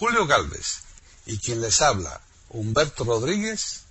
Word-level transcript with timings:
Julio 0.00 0.26
Galvez 0.26 0.82
y 1.26 1.38
quien 1.38 1.60
les 1.60 1.82
habla, 1.82 2.22
Humberto 2.48 3.04
Rodríguez, 3.04 3.84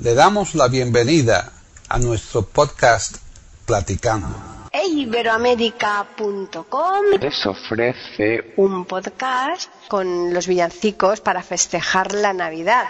le 0.00 0.14
damos 0.14 0.56
la 0.56 0.66
bienvenida 0.66 1.52
a 1.88 2.00
nuestro 2.00 2.42
podcast 2.42 3.18
Platicando. 3.64 4.34
Iberoamérica.com 4.72 7.04
les 7.20 7.46
ofrece 7.46 8.52
un 8.56 8.84
podcast 8.84 9.70
con 9.86 10.34
los 10.34 10.48
villancicos 10.48 11.20
para 11.20 11.44
festejar 11.44 12.14
la 12.14 12.32
Navidad. 12.32 12.86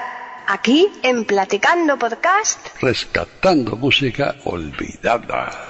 Aquí 0.47 0.89
en 1.03 1.27
Platicando 1.27 1.99
Podcast. 1.99 2.61
rescatando 2.81 3.77
música 3.77 4.37
olvidada. 4.47 5.67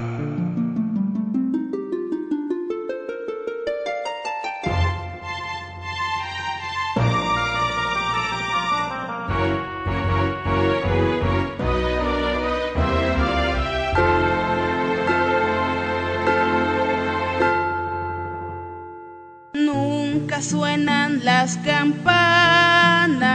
Las 21.28 21.58
campanas 21.58 23.28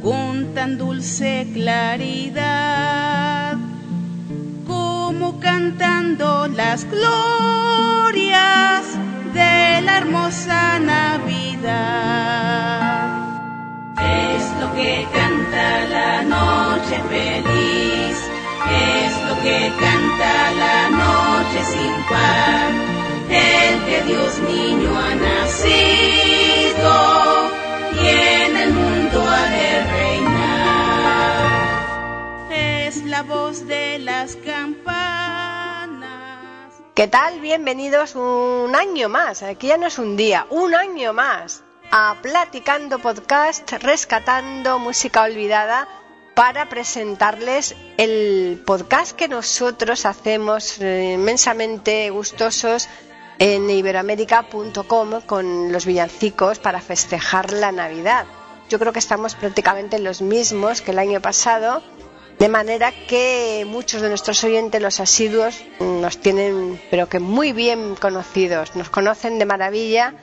con 0.00 0.54
tan 0.54 0.78
dulce 0.78 1.48
claridad 1.52 3.56
como 4.64 5.40
cantando 5.40 6.46
las 6.46 6.88
glorias 6.88 8.84
de 9.32 9.80
la 9.82 9.98
hermosa 9.98 10.78
Navidad. 10.78 11.74
Es 13.98 14.52
lo 14.60 14.72
que 14.76 15.04
canta 15.18 15.84
la 15.96 16.22
noche 16.22 17.02
feliz, 17.08 18.16
es 18.70 19.12
lo 19.28 19.34
que 19.42 19.72
canta 19.84 20.32
la 20.64 20.78
noche 21.02 21.58
sin 21.72 21.94
par 22.08 22.70
el 23.30 23.74
que 23.88 23.98
Dios 24.06 24.32
niño 24.48 24.90
ha 24.96 25.12
nacido 25.16 26.43
y 26.84 28.06
en 28.06 28.56
el 28.56 28.72
mundo 28.72 29.24
reinar. 29.92 30.92
Es 32.50 33.04
la 33.04 33.22
voz 33.22 33.66
de 33.66 33.98
las 34.00 34.36
campanas. 34.36 34.84
¿Qué 36.94 37.08
tal? 37.08 37.40
Bienvenidos 37.40 38.14
un 38.14 38.74
año 38.76 39.08
más. 39.08 39.42
Aquí 39.42 39.68
ya 39.68 39.78
no 39.78 39.86
es 39.86 39.98
un 39.98 40.16
día, 40.16 40.46
un 40.50 40.74
año 40.74 41.12
más. 41.12 41.62
A 41.90 42.16
Platicando 42.22 42.98
Podcast, 42.98 43.70
rescatando 43.72 44.78
música 44.78 45.22
olvidada 45.22 45.88
para 46.34 46.68
presentarles 46.68 47.76
el 47.96 48.62
podcast 48.66 49.12
que 49.12 49.28
nosotros 49.28 50.04
hacemos 50.04 50.80
eh, 50.80 51.12
inmensamente 51.14 52.10
gustosos 52.10 52.88
en 53.38 53.68
iberoamérica.com 53.68 55.20
con 55.26 55.72
los 55.72 55.86
villancicos 55.86 56.58
para 56.58 56.80
festejar 56.80 57.52
la 57.52 57.72
Navidad. 57.72 58.26
Yo 58.68 58.78
creo 58.78 58.92
que 58.92 58.98
estamos 58.98 59.34
prácticamente 59.34 59.98
los 59.98 60.22
mismos 60.22 60.80
que 60.80 60.92
el 60.92 60.98
año 60.98 61.20
pasado, 61.20 61.82
de 62.38 62.48
manera 62.48 62.92
que 63.08 63.66
muchos 63.68 64.00
de 64.00 64.08
nuestros 64.08 64.42
oyentes, 64.44 64.80
los 64.80 65.00
asiduos, 65.00 65.62
nos 65.80 66.18
tienen, 66.18 66.80
pero 66.90 67.08
que 67.08 67.20
muy 67.20 67.52
bien 67.52 67.94
conocidos, 67.96 68.74
nos 68.74 68.90
conocen 68.90 69.38
de 69.38 69.44
maravilla 69.44 70.14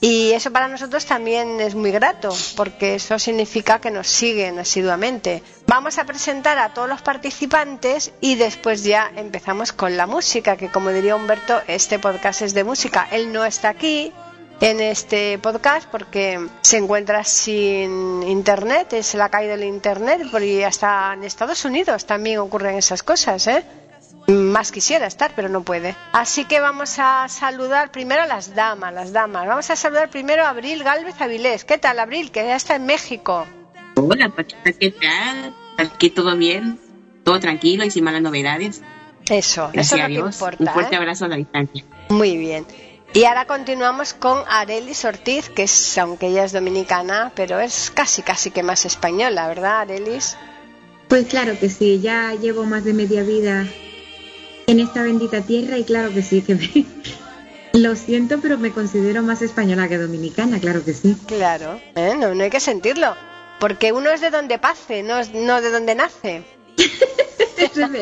y 0.00 0.32
eso 0.32 0.50
para 0.52 0.68
nosotros 0.68 1.06
también 1.06 1.58
es 1.60 1.74
muy 1.74 1.90
grato, 1.90 2.34
porque 2.54 2.96
eso 2.96 3.18
significa 3.18 3.80
que 3.80 3.90
nos 3.90 4.06
siguen 4.06 4.58
asiduamente. 4.58 5.42
Vamos 5.66 5.98
a 5.98 6.04
presentar 6.04 6.58
a 6.58 6.74
todos 6.74 6.88
los 6.88 7.00
participantes 7.00 8.12
y 8.20 8.34
después 8.34 8.84
ya 8.84 9.10
empezamos 9.16 9.72
con 9.72 9.96
la 9.96 10.06
música, 10.06 10.56
que 10.56 10.70
como 10.70 10.90
diría 10.90 11.16
Humberto, 11.16 11.60
este 11.66 11.98
podcast 11.98 12.42
es 12.42 12.52
de 12.52 12.64
música. 12.64 13.08
Él 13.10 13.32
no 13.32 13.44
está 13.44 13.70
aquí 13.70 14.12
en 14.60 14.80
este 14.80 15.38
podcast 15.38 15.88
porque 15.90 16.46
se 16.60 16.76
encuentra 16.76 17.24
sin 17.24 18.22
internet, 18.22 19.02
se 19.02 19.16
le 19.16 19.22
ha 19.22 19.28
caído 19.30 19.54
el 19.54 19.64
internet, 19.64 20.28
porque 20.30 20.64
hasta 20.64 21.14
en 21.14 21.24
Estados 21.24 21.64
Unidos 21.64 22.04
también 22.04 22.38
ocurren 22.38 22.76
esas 22.76 23.02
cosas, 23.02 23.46
¿eh? 23.46 23.64
Más 24.26 24.72
quisiera 24.72 25.06
estar, 25.06 25.32
pero 25.36 25.48
no 25.48 25.62
puede. 25.62 25.94
Así 26.12 26.46
que 26.46 26.58
vamos 26.58 26.98
a 26.98 27.28
saludar 27.28 27.92
primero 27.92 28.22
a 28.22 28.26
las 28.26 28.54
damas, 28.56 28.92
las 28.92 29.12
damas. 29.12 29.46
Vamos 29.46 29.70
a 29.70 29.76
saludar 29.76 30.10
primero 30.10 30.42
a 30.42 30.48
Abril 30.48 30.82
Galvez 30.82 31.20
Avilés. 31.20 31.64
¿Qué 31.64 31.78
tal, 31.78 32.00
Abril? 32.00 32.32
Que 32.32 32.44
ya 32.44 32.56
está 32.56 32.74
en 32.74 32.86
México. 32.86 33.46
Hola, 33.94 34.28
Paquita, 34.30 34.72
¿qué 34.72 34.90
tal? 34.90 35.54
Aquí 35.78 36.10
todo 36.10 36.36
bien, 36.36 36.80
todo 37.22 37.38
tranquilo 37.38 37.84
y 37.84 37.90
sin 37.90 38.02
malas 38.02 38.20
novedades. 38.20 38.82
Eso, 39.30 39.70
Gracias 39.72 39.86
eso 39.86 39.96
es 39.96 40.02
a 40.02 40.08
lo 40.08 40.14
que 40.14 40.28
importa. 40.28 40.64
Un 40.64 40.68
fuerte 40.70 40.94
¿eh? 40.94 40.98
abrazo 40.98 41.24
a 41.26 41.28
la 41.28 41.36
distancia. 41.36 41.84
Muy 42.08 42.36
bien. 42.36 42.66
Y 43.14 43.24
ahora 43.24 43.46
continuamos 43.46 44.12
con 44.12 44.42
Arelis 44.48 45.04
Ortiz, 45.04 45.48
que 45.48 45.62
es, 45.62 45.98
aunque 45.98 46.26
ella 46.26 46.44
es 46.44 46.52
dominicana, 46.52 47.32
pero 47.36 47.60
es 47.60 47.92
casi, 47.94 48.22
casi 48.22 48.50
que 48.50 48.64
más 48.64 48.84
española, 48.86 49.46
¿verdad, 49.46 49.82
Arelis? 49.82 50.36
Pues 51.08 51.26
claro 51.26 51.56
que 51.58 51.70
sí, 51.70 52.00
ya 52.00 52.34
llevo 52.34 52.64
más 52.64 52.84
de 52.84 52.92
media 52.92 53.22
vida 53.22 53.66
en 54.66 54.80
esta 54.80 55.02
bendita 55.02 55.40
tierra 55.42 55.78
y 55.78 55.84
claro 55.84 56.12
que 56.12 56.22
sí, 56.22 56.42
que 56.42 56.54
me- 56.54 56.84
lo 57.78 57.94
siento, 57.96 58.38
pero 58.40 58.58
me 58.58 58.72
considero 58.72 59.22
más 59.22 59.42
española 59.42 59.88
que 59.88 59.98
dominicana, 59.98 60.58
claro 60.60 60.84
que 60.84 60.92
sí. 60.94 61.16
Claro, 61.26 61.80
¿eh? 61.94 62.14
no, 62.16 62.34
no 62.34 62.44
hay 62.44 62.50
que 62.50 62.60
sentirlo. 62.60 63.14
Porque 63.60 63.92
uno 63.92 64.10
es 64.10 64.20
de 64.20 64.30
donde 64.30 64.58
pase, 64.58 65.02
no, 65.02 65.18
es- 65.18 65.32
no 65.32 65.60
de 65.62 65.70
donde 65.70 65.94
nace. 65.94 66.42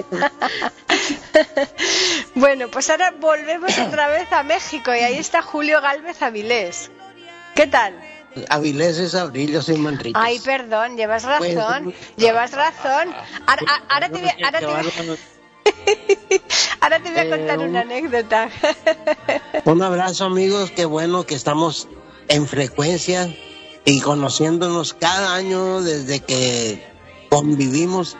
Bueno, 2.34 2.69
pues 2.70 2.91
ahora 2.91 3.12
volvemos 3.20 3.76
otra 3.78 4.08
vez 4.08 4.31
a 4.32 4.42
México 4.42 4.92
y 4.94 4.98
ahí 4.98 5.16
está 5.19 5.42
Julio 5.42 5.81
Galvez 5.81 6.20
Avilés. 6.22 6.91
¿Qué 7.54 7.66
tal? 7.66 7.94
Avilés 8.48 8.98
es 8.98 9.14
Abril, 9.14 9.52
yo 9.52 9.62
soy 9.62 9.76
Manrique. 9.76 10.19
Ay, 10.20 10.41
perdón, 10.41 10.96
llevas 10.96 11.22
razón, 11.25 11.84
Pues, 11.84 11.96
llevas 12.16 12.52
razón. 12.52 13.14
Ahora, 13.46 13.62
a- 13.69 13.94
ahora 13.94 14.08
te 14.08 14.19
voy, 14.19 14.31
ahora 14.44 14.58
te 14.58 14.66
voy 14.66 14.75
a- 14.75 15.16
ahora 16.80 17.00
te 17.02 17.10
voy 17.10 17.20
a 17.20 17.30
contar 17.30 17.60
Eh, 17.60 17.69
una 17.69 17.80
anécdota. 17.80 18.48
Un 19.64 19.82
abrazo 19.82 20.25
amigos, 20.26 20.70
qué 20.70 20.84
bueno 20.84 21.25
que 21.25 21.34
estamos 21.34 21.88
en 22.28 22.47
frecuencia 22.47 23.34
y 23.84 24.00
conociéndonos 24.00 24.94
cada 24.94 25.34
año 25.34 25.82
desde 25.82 26.20
que 26.20 26.82
convivimos. 27.30 28.16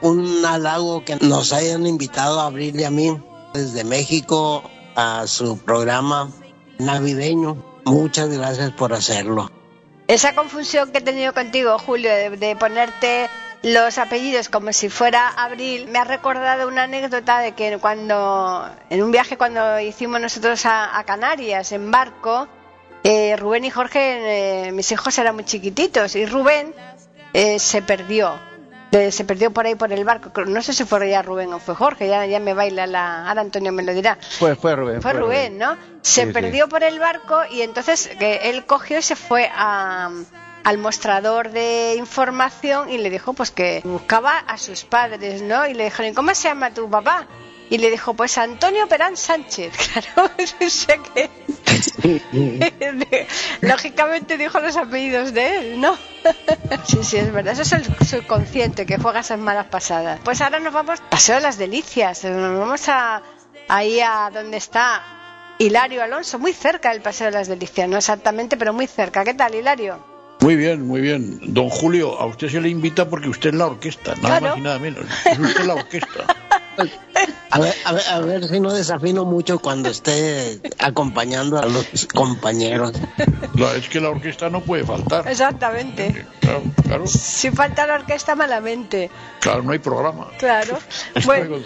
Un 0.00 0.44
halago 0.44 1.04
que 1.04 1.16
nos 1.16 1.52
hayan 1.52 1.86
invitado 1.86 2.40
a 2.40 2.46
Abril 2.46 2.78
y 2.78 2.84
a 2.84 2.90
mí 2.90 3.16
desde 3.54 3.84
México 3.84 4.62
a 4.96 5.26
su 5.26 5.58
programa 5.58 6.30
navideño. 6.78 7.56
Muchas 7.86 8.28
gracias 8.28 8.72
por 8.72 8.92
hacerlo. 8.92 9.50
Esa 10.06 10.34
confusión 10.34 10.92
que 10.92 10.98
he 10.98 11.00
tenido 11.00 11.32
contigo, 11.32 11.78
Julio, 11.78 12.10
de, 12.10 12.30
de 12.30 12.56
ponerte 12.56 13.30
los 13.64 13.98
apellidos 13.98 14.48
como 14.48 14.72
si 14.72 14.88
fuera 14.88 15.28
Abril, 15.28 15.88
me 15.88 15.98
ha 15.98 16.04
recordado 16.04 16.68
una 16.68 16.84
anécdota 16.84 17.40
de 17.40 17.52
que 17.52 17.78
cuando, 17.78 18.70
en 18.90 19.02
un 19.02 19.10
viaje 19.10 19.36
cuando 19.36 19.80
hicimos 19.80 20.20
nosotros 20.20 20.64
a, 20.66 20.96
a 20.98 21.04
Canarias 21.04 21.72
en 21.72 21.90
barco, 21.90 22.46
eh, 23.02 23.36
Rubén 23.36 23.64
y 23.64 23.70
Jorge, 23.70 24.66
eh, 24.68 24.72
mis 24.72 24.90
hijos 24.92 25.18
eran 25.18 25.34
muy 25.34 25.44
chiquititos, 25.44 26.14
y 26.16 26.26
Rubén 26.26 26.74
eh, 27.32 27.58
se 27.58 27.82
perdió. 27.82 28.38
Eh, 28.92 29.10
se 29.10 29.24
perdió 29.24 29.50
por 29.50 29.66
ahí 29.66 29.74
por 29.74 29.92
el 29.92 30.04
barco. 30.04 30.44
No 30.44 30.62
sé 30.62 30.72
si 30.72 30.84
fue 30.84 31.10
ya 31.10 31.20
Rubén 31.20 31.52
o 31.52 31.58
fue 31.58 31.74
Jorge, 31.74 32.06
ya, 32.06 32.24
ya 32.26 32.38
me 32.38 32.54
baila 32.54 32.86
la. 32.86 33.26
Ahora 33.28 33.40
Antonio 33.40 33.72
me 33.72 33.82
lo 33.82 33.92
dirá. 33.92 34.16
Fue, 34.38 34.54
fue 34.54 34.76
Rubén. 34.76 35.02
Fue 35.02 35.12
Rubén, 35.14 35.58
¿no? 35.58 35.74
Se 36.00 36.20
Sí, 36.20 36.26
sí. 36.28 36.32
perdió 36.32 36.68
por 36.68 36.84
el 36.84 37.00
barco 37.00 37.40
y 37.50 37.62
entonces 37.62 38.08
que 38.20 38.36
él 38.50 38.66
cogió 38.66 38.98
y 38.98 39.02
se 39.02 39.16
fue 39.16 39.50
a, 39.52 40.10
al 40.64 40.78
mostrador 40.78 41.50
de 41.50 41.94
información 41.98 42.90
y 42.90 42.98
le 42.98 43.10
dijo 43.10 43.34
pues 43.34 43.50
que 43.50 43.82
buscaba 43.84 44.38
a 44.38 44.58
sus 44.58 44.84
padres, 44.84 45.42
¿no? 45.42 45.66
Y 45.66 45.74
le 45.74 45.84
dijeron, 45.84 46.12
¿y 46.12 46.14
cómo 46.14 46.34
se 46.34 46.48
llama 46.48 46.72
tu 46.72 46.88
papá? 46.90 47.28
Y 47.70 47.78
le 47.78 47.90
dijo, 47.90 48.14
pues 48.14 48.36
Antonio 48.38 48.86
Perán 48.88 49.16
Sánchez, 49.16 49.72
claro, 49.92 50.30
o 50.34 50.36
que 51.14 51.30
lógicamente 53.60 54.36
dijo 54.38 54.60
los 54.60 54.76
apellidos 54.76 55.32
de 55.32 55.58
él, 55.58 55.80
¿no? 55.80 55.96
sí, 56.86 56.98
sí, 57.02 57.16
es 57.18 57.32
verdad, 57.32 57.52
eso 57.52 57.62
es 57.62 57.72
el 57.72 57.84
subconsciente 58.06 58.86
que 58.86 58.98
juega 58.98 59.20
esas 59.20 59.38
malas 59.38 59.66
pasadas. 59.66 60.20
Pues 60.24 60.40
ahora 60.40 60.60
nos 60.60 60.72
vamos, 60.72 61.00
Paseo 61.10 61.36
de 61.36 61.42
las 61.42 61.58
Delicias, 61.58 62.24
nos 62.24 62.58
vamos 62.58 62.88
a 62.88 63.22
ahí 63.68 64.00
a 64.00 64.30
donde 64.32 64.56
está 64.56 65.02
Hilario 65.58 66.02
Alonso, 66.02 66.38
muy 66.38 66.52
cerca 66.52 66.90
del 66.90 67.02
Paseo 67.02 67.26
de 67.26 67.32
las 67.32 67.48
Delicias, 67.48 67.88
no 67.88 67.96
exactamente, 67.96 68.56
pero 68.56 68.72
muy 68.72 68.86
cerca. 68.86 69.24
¿Qué 69.24 69.34
tal, 69.34 69.54
Hilario? 69.54 70.13
Muy 70.44 70.56
bien, 70.56 70.86
muy 70.86 71.00
bien. 71.00 71.38
Don 71.54 71.70
Julio, 71.70 72.20
a 72.20 72.26
usted 72.26 72.50
se 72.50 72.60
le 72.60 72.68
invita 72.68 73.08
porque 73.08 73.30
usted 73.30 73.48
es 73.48 73.56
la 73.56 73.64
orquesta, 73.66 74.14
nada 74.16 74.40
Claro. 74.40 74.46
más 74.48 74.58
y 74.58 74.60
nada 74.60 74.78
menos. 74.78 75.06
Es 75.24 75.38
usted 75.38 75.64
la 75.64 75.74
orquesta. 75.74 76.26
A 77.50 77.60
ver, 77.60 77.72
a 77.84 77.92
ver, 77.92 78.02
a 78.10 78.18
ver 78.18 78.48
si 78.48 78.58
no 78.58 78.72
desafino 78.72 79.24
mucho 79.24 79.60
cuando 79.60 79.88
esté 79.88 80.58
acompañando 80.80 81.56
a 81.56 81.66
los 81.66 81.86
compañeros. 82.12 82.92
No, 83.54 83.70
es 83.70 83.88
que 83.88 84.00
la 84.00 84.10
orquesta 84.10 84.50
no 84.50 84.60
puede 84.60 84.82
faltar. 84.82 85.28
Exactamente. 85.28 86.26
Claro, 86.40 86.62
claro, 86.82 87.06
Si 87.06 87.52
falta 87.52 87.86
la 87.86 87.94
orquesta, 87.94 88.34
malamente. 88.34 89.08
claro, 89.40 89.62
no 89.62 89.70
hay 89.70 89.78
programa. 89.78 90.28
Claro. 90.36 90.76
Bueno, 91.24 91.58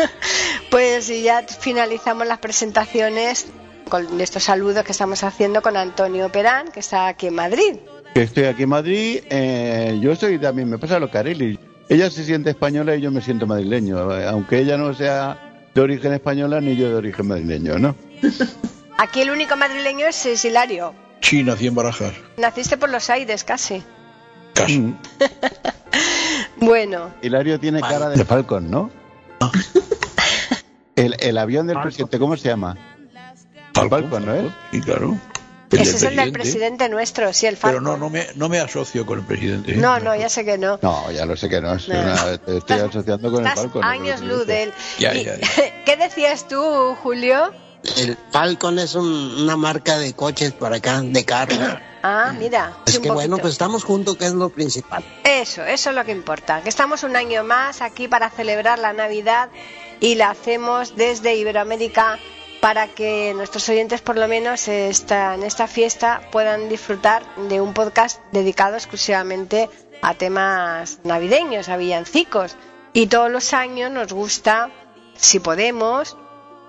pues 0.72 1.08
y 1.10 1.22
ya 1.22 1.44
finalizamos 1.44 2.26
las 2.26 2.38
presentaciones 2.40 3.46
con 3.88 4.20
estos 4.20 4.42
saludos 4.42 4.82
que 4.84 4.90
estamos 4.92 5.22
haciendo 5.22 5.62
con 5.62 5.76
Antonio 5.76 6.28
Perán, 6.30 6.72
que 6.72 6.80
está 6.80 7.06
aquí 7.06 7.28
en 7.28 7.34
Madrid. 7.36 7.76
Que 8.14 8.22
estoy 8.22 8.44
aquí 8.44 8.64
en 8.64 8.68
Madrid, 8.68 9.20
eh, 9.30 9.98
yo 10.00 10.14
soy 10.16 10.38
también, 10.38 10.68
me 10.68 10.78
pasa 10.78 10.98
lo 10.98 11.10
que 11.10 11.18
a 11.18 11.20
Arely. 11.20 11.58
Ella 11.88 12.10
se 12.10 12.24
siente 12.24 12.50
española 12.50 12.94
y 12.96 13.00
yo 13.00 13.10
me 13.10 13.20
siento 13.20 13.46
madrileño, 13.46 14.16
eh, 14.16 14.26
aunque 14.26 14.58
ella 14.58 14.76
no 14.76 14.94
sea 14.94 15.68
de 15.74 15.80
origen 15.80 16.12
española 16.12 16.60
ni 16.60 16.76
yo 16.76 16.88
de 16.88 16.94
origen 16.94 17.26
madrileño, 17.28 17.78
¿no? 17.78 17.96
Aquí 18.98 19.22
el 19.22 19.30
único 19.30 19.56
madrileño 19.56 20.06
es, 20.06 20.26
es 20.26 20.44
Hilario. 20.44 20.94
Sí, 21.20 21.42
nací 21.42 21.66
en 21.66 21.74
Barajas. 21.74 22.12
Naciste 22.36 22.76
por 22.76 22.90
los 22.90 23.08
aires, 23.10 23.44
casi. 23.44 23.82
Casi. 24.54 24.78
Mm. 24.78 24.98
Bueno, 26.60 27.10
Hilario 27.22 27.58
tiene 27.58 27.80
cara 27.80 28.10
de 28.10 28.22
Falcon, 28.22 28.70
¿no? 28.70 28.90
El, 30.94 31.16
el 31.20 31.38
avión 31.38 31.66
del 31.66 31.80
presidente, 31.80 32.18
¿cómo 32.18 32.36
se 32.36 32.48
llama? 32.48 32.76
Falcon, 33.72 34.26
¿no 34.26 34.34
es? 34.34 34.52
Sí, 34.70 34.80
claro. 34.82 35.16
Ese 35.78 35.84
del 35.92 35.94
es 35.96 36.02
el 36.02 36.16
del 36.16 36.32
presidente 36.32 36.88
nuestro, 36.88 37.32
sí, 37.32 37.46
el 37.46 37.56
Pero 37.56 37.74
Falcon. 37.78 37.84
no, 37.84 37.96
no 37.96 38.10
me, 38.10 38.26
no 38.34 38.48
me 38.48 38.58
asocio 38.60 39.04
con 39.06 39.20
el 39.20 39.24
presidente. 39.24 39.74
No, 39.76 40.00
no, 40.00 40.14
ya 40.16 40.28
sé 40.28 40.44
que 40.44 40.58
no. 40.58 40.78
No, 40.82 41.10
ya 41.12 41.24
lo 41.26 41.36
sé 41.36 41.48
que 41.48 41.60
no, 41.60 41.74
es 41.74 41.88
No. 41.88 41.98
una- 42.00 42.38
te 42.38 42.58
estoy 42.58 42.80
asociando 42.80 43.30
con 43.30 43.46
el 43.46 43.52
Falcon. 43.52 43.80
¿no? 43.82 43.86
años 43.86 44.20
el 44.20 44.28
luz 44.28 44.46
de 44.46 44.64
él. 44.64 44.72
Ya, 44.98 45.12
ya, 45.14 45.34
¿Qué 45.86 45.96
decías 45.96 46.48
tú, 46.48 46.60
Julio? 47.02 47.52
El 47.96 48.18
Falcon 48.30 48.78
es 48.78 48.94
un- 48.94 49.42
una 49.42 49.56
marca 49.56 49.98
de 49.98 50.12
coches 50.14 50.52
por 50.52 50.72
acá, 50.74 51.00
de 51.02 51.24
carro. 51.24 51.54
Ah, 52.02 52.32
mira. 52.34 52.78
Es 52.86 52.98
que 52.98 53.10
bueno, 53.10 53.36
pues 53.36 53.52
estamos 53.52 53.84
juntos, 53.84 54.16
que 54.16 54.24
es 54.24 54.32
lo 54.32 54.48
principal. 54.48 55.04
Eso, 55.22 55.62
eso 55.66 55.90
es 55.90 55.94
lo 55.96 56.02
que 56.06 56.12
importa. 56.12 56.62
Que 56.62 56.70
estamos 56.70 57.02
un 57.02 57.14
año 57.14 57.44
más 57.44 57.82
aquí 57.82 58.08
para 58.08 58.30
celebrar 58.30 58.78
la 58.78 58.94
Navidad 58.94 59.50
y 60.00 60.14
la 60.14 60.30
hacemos 60.30 60.96
desde 60.96 61.36
Iberoamérica 61.36 62.18
para 62.60 62.88
que 62.88 63.32
nuestros 63.34 63.68
oyentes 63.68 64.00
por 64.02 64.16
lo 64.16 64.28
menos 64.28 64.68
esta- 64.68 65.34
en 65.34 65.42
esta 65.44 65.66
fiesta 65.66 66.20
puedan 66.30 66.68
disfrutar 66.68 67.22
de 67.48 67.60
un 67.60 67.72
podcast 67.74 68.20
dedicado 68.32 68.76
exclusivamente 68.76 69.70
a 70.02 70.14
temas 70.14 71.00
navideños, 71.04 71.68
a 71.68 71.76
villancicos. 71.76 72.56
Y 72.92 73.06
todos 73.06 73.30
los 73.30 73.52
años 73.54 73.90
nos 73.90 74.12
gusta, 74.12 74.70
si 75.16 75.38
podemos, 75.40 76.16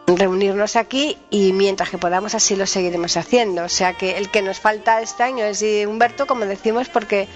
reunirnos 0.08 0.76
aquí 0.76 1.18
y 1.30 1.54
mientras 1.54 1.90
que 1.90 1.98
podamos 1.98 2.36
así 2.36 2.56
lo 2.56 2.66
seguiremos 2.66 3.18
haciendo. 3.18 3.64
O 3.64 3.70
sea 3.70 3.94
que 3.94 4.18
el 4.18 4.30
que 4.30 4.42
nos 4.42 4.60
falta 4.60 5.02
este 5.02 5.24
año 5.24 5.46
es 5.46 5.62
Humberto, 5.88 6.26
como 6.28 6.46
decimos, 6.46 6.90
porque 6.90 7.28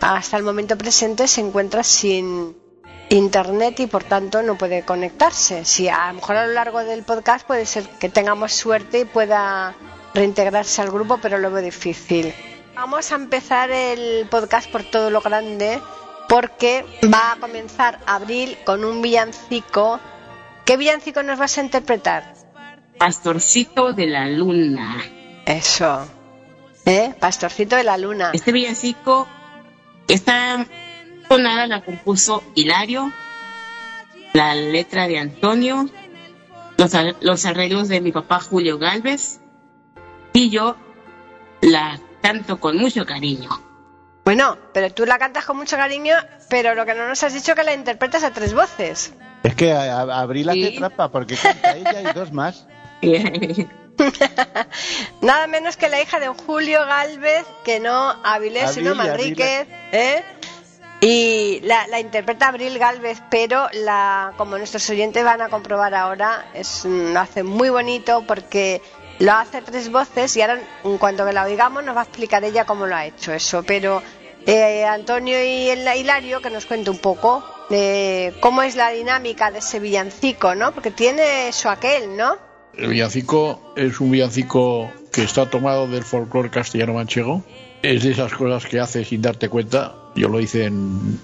hasta 0.00 0.36
el 0.36 0.42
momento 0.44 0.76
presente 0.78 1.26
se 1.28 1.40
encuentra 1.40 1.82
sin 1.82 2.56
internet 3.10 3.80
y 3.80 3.86
por 3.86 4.04
tanto 4.04 4.42
no 4.42 4.56
puede 4.56 4.82
conectarse. 4.82 5.64
Si 5.64 5.88
a 5.88 6.08
lo 6.08 6.14
mejor 6.14 6.36
a 6.36 6.46
lo 6.46 6.52
largo 6.52 6.84
del 6.84 7.02
podcast 7.02 7.46
puede 7.46 7.66
ser 7.66 7.88
que 7.88 8.08
tengamos 8.08 8.52
suerte 8.52 9.00
y 9.00 9.04
pueda 9.04 9.74
reintegrarse 10.14 10.82
al 10.82 10.90
grupo, 10.90 11.18
pero 11.20 11.38
lo 11.38 11.50
veo 11.50 11.62
difícil. 11.62 12.32
Vamos 12.74 13.10
a 13.12 13.16
empezar 13.16 13.70
el 13.70 14.26
podcast 14.28 14.70
por 14.70 14.84
todo 14.84 15.10
lo 15.10 15.20
grande 15.20 15.80
porque 16.28 16.84
va 17.12 17.32
a 17.32 17.36
comenzar 17.36 17.98
abril 18.06 18.56
con 18.64 18.84
un 18.84 19.02
villancico. 19.02 19.98
¿Qué 20.64 20.76
villancico 20.76 21.22
nos 21.22 21.38
vas 21.38 21.58
a 21.58 21.62
interpretar? 21.62 22.34
Pastorcito 22.98 23.92
de 23.92 24.06
la 24.06 24.26
Luna. 24.28 25.02
Eso. 25.46 26.06
¿Eh? 26.84 27.14
Pastorcito 27.18 27.76
de 27.76 27.84
la 27.84 27.96
Luna. 27.96 28.30
Este 28.32 28.52
villancico, 28.52 29.26
esta 30.08 30.66
tonada 31.28 31.66
la 31.66 31.82
compuso 31.84 32.42
Hilario, 32.54 33.12
la 34.32 34.54
letra 34.54 35.06
de 35.08 35.18
Antonio, 35.18 35.88
los, 36.76 36.94
ar- 36.94 37.16
los 37.20 37.44
arreglos 37.44 37.88
de 37.88 38.00
mi 38.00 38.12
papá 38.12 38.40
Julio 38.40 38.78
Galvez 38.78 39.40
y 40.32 40.50
yo 40.50 40.76
la 41.60 41.98
canto 42.22 42.58
con 42.60 42.76
mucho 42.76 43.04
cariño. 43.06 43.48
Bueno, 44.24 44.58
pero 44.74 44.92
tú 44.92 45.06
la 45.06 45.18
cantas 45.18 45.44
con 45.46 45.56
mucho 45.56 45.76
cariño, 45.76 46.14
pero 46.50 46.74
lo 46.74 46.84
que 46.84 46.94
no 46.94 47.08
nos 47.08 47.22
has 47.22 47.32
dicho 47.32 47.52
es 47.52 47.56
que 47.58 47.64
la 47.64 47.72
interpretas 47.74 48.22
a 48.24 48.32
tres 48.32 48.52
voces. 48.54 49.12
Es 49.42 49.54
que 49.54 49.72
a- 49.72 50.00
a- 50.02 50.20
Abril 50.20 50.48
hace 50.50 50.68
Sí. 50.70 50.76
trampa 50.76 51.08
porque 51.10 51.36
canta 51.36 51.76
ella 51.76 52.10
y 52.10 52.14
dos 52.14 52.32
más. 52.32 52.66
Nada 55.22 55.46
menos 55.46 55.76
que 55.76 55.88
la 55.88 56.00
hija 56.00 56.20
de 56.20 56.28
Julio 56.28 56.80
Galvez, 56.86 57.44
que 57.64 57.80
no 57.80 58.14
Avilés, 58.24 58.72
sino 58.72 58.94
Manríquez, 58.94 59.66
¿eh? 59.92 60.22
Y 61.00 61.60
la, 61.62 61.86
la 61.86 62.00
interpreta 62.00 62.48
Abril 62.48 62.78
Galvez, 62.78 63.22
pero 63.30 63.68
la, 63.72 64.32
como 64.36 64.58
nuestros 64.58 64.88
oyentes 64.90 65.22
van 65.22 65.40
a 65.40 65.48
comprobar 65.48 65.94
ahora, 65.94 66.50
es, 66.54 66.84
mm, 66.84 67.12
lo 67.12 67.20
hace 67.20 67.42
muy 67.44 67.70
bonito 67.70 68.24
porque 68.26 68.82
lo 69.20 69.32
hace 69.32 69.62
tres 69.62 69.90
voces 69.90 70.36
y 70.36 70.42
ahora, 70.42 70.60
en 70.84 70.98
cuanto 70.98 71.24
que 71.24 71.32
la 71.32 71.44
oigamos, 71.44 71.84
nos 71.84 71.94
va 71.96 72.00
a 72.00 72.04
explicar 72.04 72.42
ella 72.44 72.64
cómo 72.64 72.86
lo 72.86 72.96
ha 72.96 73.06
hecho 73.06 73.32
eso. 73.32 73.62
Pero 73.62 74.02
eh, 74.46 74.84
Antonio 74.84 75.42
y 75.44 75.68
el 75.68 75.86
Hilario, 75.96 76.40
que 76.40 76.50
nos 76.50 76.66
cuente 76.66 76.90
un 76.90 76.98
poco 76.98 77.44
de 77.70 78.34
cómo 78.40 78.62
es 78.62 78.74
la 78.74 78.90
dinámica 78.90 79.50
de 79.50 79.58
ese 79.58 79.78
villancico, 79.78 80.54
¿no? 80.54 80.72
Porque 80.72 80.90
tiene 80.90 81.48
eso 81.48 81.70
aquel, 81.70 82.16
¿no? 82.16 82.36
El 82.76 82.88
villancico 82.88 83.72
es 83.76 84.00
un 84.00 84.10
villancico 84.10 84.90
que 85.12 85.22
está 85.22 85.48
tomado 85.50 85.86
del 85.86 86.02
folclore 86.02 86.50
castellano 86.50 86.94
manchego. 86.94 87.42
Es 87.82 88.02
de 88.02 88.10
esas 88.10 88.32
cosas 88.32 88.66
que 88.66 88.80
hace 88.80 89.04
sin 89.04 89.22
darte 89.22 89.48
cuenta. 89.48 89.94
Yo 90.16 90.28
lo 90.28 90.40
hice 90.40 90.64
en 90.64 91.20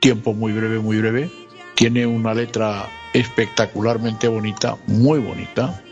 tiempo 0.00 0.34
muy 0.34 0.52
breve, 0.52 0.78
muy 0.78 0.98
breve. 0.98 1.30
Tiene 1.74 2.06
una 2.06 2.32
letra 2.32 2.88
espectacularmente 3.12 4.28
bonita, 4.28 4.76
muy 4.86 5.18
bonita. 5.18 5.82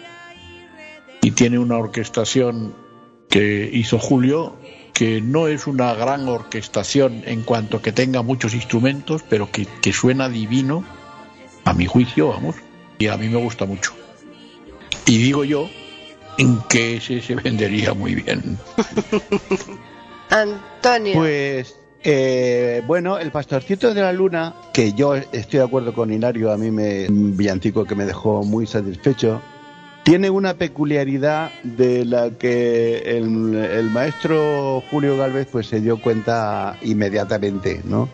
Y 1.20 1.32
tiene 1.32 1.58
una 1.58 1.78
orquestación 1.78 2.74
que 3.28 3.68
hizo 3.72 3.98
Julio, 3.98 4.56
que 4.92 5.20
no 5.20 5.48
es 5.48 5.66
una 5.66 5.94
gran 5.94 6.28
orquestación 6.28 7.22
en 7.26 7.42
cuanto 7.42 7.82
que 7.82 7.90
tenga 7.90 8.22
muchos 8.22 8.54
instrumentos, 8.54 9.24
pero 9.28 9.50
que, 9.50 9.66
que 9.66 9.92
suena 9.92 10.28
divino, 10.28 10.84
a 11.64 11.72
mi 11.74 11.86
juicio, 11.86 12.28
vamos. 12.28 12.54
Y 12.98 13.08
a 13.08 13.16
mí 13.16 13.28
me 13.28 13.38
gusta 13.38 13.64
mucho. 13.64 13.92
Y 15.06 15.18
digo 15.18 15.44
yo 15.44 15.68
en 16.38 16.60
que 16.68 16.98
ese 16.98 17.20
se 17.20 17.34
vendería 17.34 17.94
muy 17.94 18.14
bien. 18.14 18.58
Antonio. 20.30 21.14
Pues, 21.14 21.76
eh, 22.02 22.82
bueno, 22.86 23.18
el 23.18 23.30
pastorcito 23.30 23.94
de 23.94 24.02
la 24.02 24.12
luna, 24.12 24.54
que 24.74 24.92
yo 24.92 25.14
estoy 25.14 25.58
de 25.58 25.62
acuerdo 25.62 25.94
con 25.94 26.12
Hilario, 26.12 26.52
a 26.52 26.58
mí 26.58 26.70
me 26.70 27.08
un 27.08 27.34
villancico 27.34 27.86
que 27.86 27.94
me 27.94 28.04
dejó 28.04 28.42
muy 28.42 28.66
satisfecho, 28.66 29.40
tiene 30.02 30.28
una 30.28 30.54
peculiaridad 30.54 31.50
de 31.62 32.04
la 32.04 32.30
que 32.30 33.16
el, 33.16 33.54
el 33.54 33.88
maestro 33.88 34.82
Julio 34.90 35.16
Galvez 35.16 35.48
pues 35.50 35.66
se 35.66 35.80
dio 35.80 35.98
cuenta 36.00 36.76
inmediatamente, 36.82 37.80
¿no? 37.84 38.10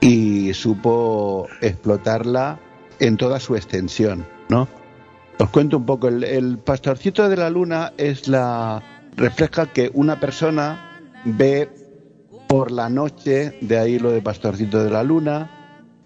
Y 0.00 0.52
supo 0.52 1.48
explotarla 1.62 2.60
en 2.98 3.16
toda 3.16 3.40
su 3.40 3.56
extensión, 3.56 4.26
¿no? 4.50 4.68
Os 5.38 5.48
cuento 5.48 5.78
un 5.78 5.86
poco, 5.86 6.08
el, 6.08 6.24
el 6.24 6.58
pastorcito 6.58 7.26
de 7.30 7.38
la 7.38 7.48
luna 7.48 7.94
es 7.96 8.28
la 8.28 8.82
refleja 9.16 9.64
que 9.72 9.90
una 9.94 10.20
persona 10.20 10.89
ve 11.24 11.68
por 12.48 12.70
la 12.70 12.88
noche, 12.88 13.56
de 13.60 13.78
ahí 13.78 13.98
lo 13.98 14.10
de 14.10 14.22
pastorcito 14.22 14.82
de 14.82 14.90
la 14.90 15.02
luna, 15.02 15.50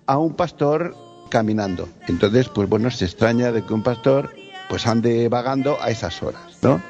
a 0.07 0.19
un 0.19 0.35
pastor 0.35 0.95
caminando. 1.31 1.89
Entonces, 2.07 2.49
pues 2.49 2.69
bueno, 2.69 2.91
se 2.91 3.07
extraña 3.07 3.51
de 3.51 3.65
que 3.65 3.75
un 3.75 3.83
pastor 3.83 4.31
pues 4.69 4.87
ande 4.87 5.29
vagando 5.29 5.79
a 5.81 5.91
esas 5.91 6.23
horas, 6.23 6.59
¿no? 6.63 6.81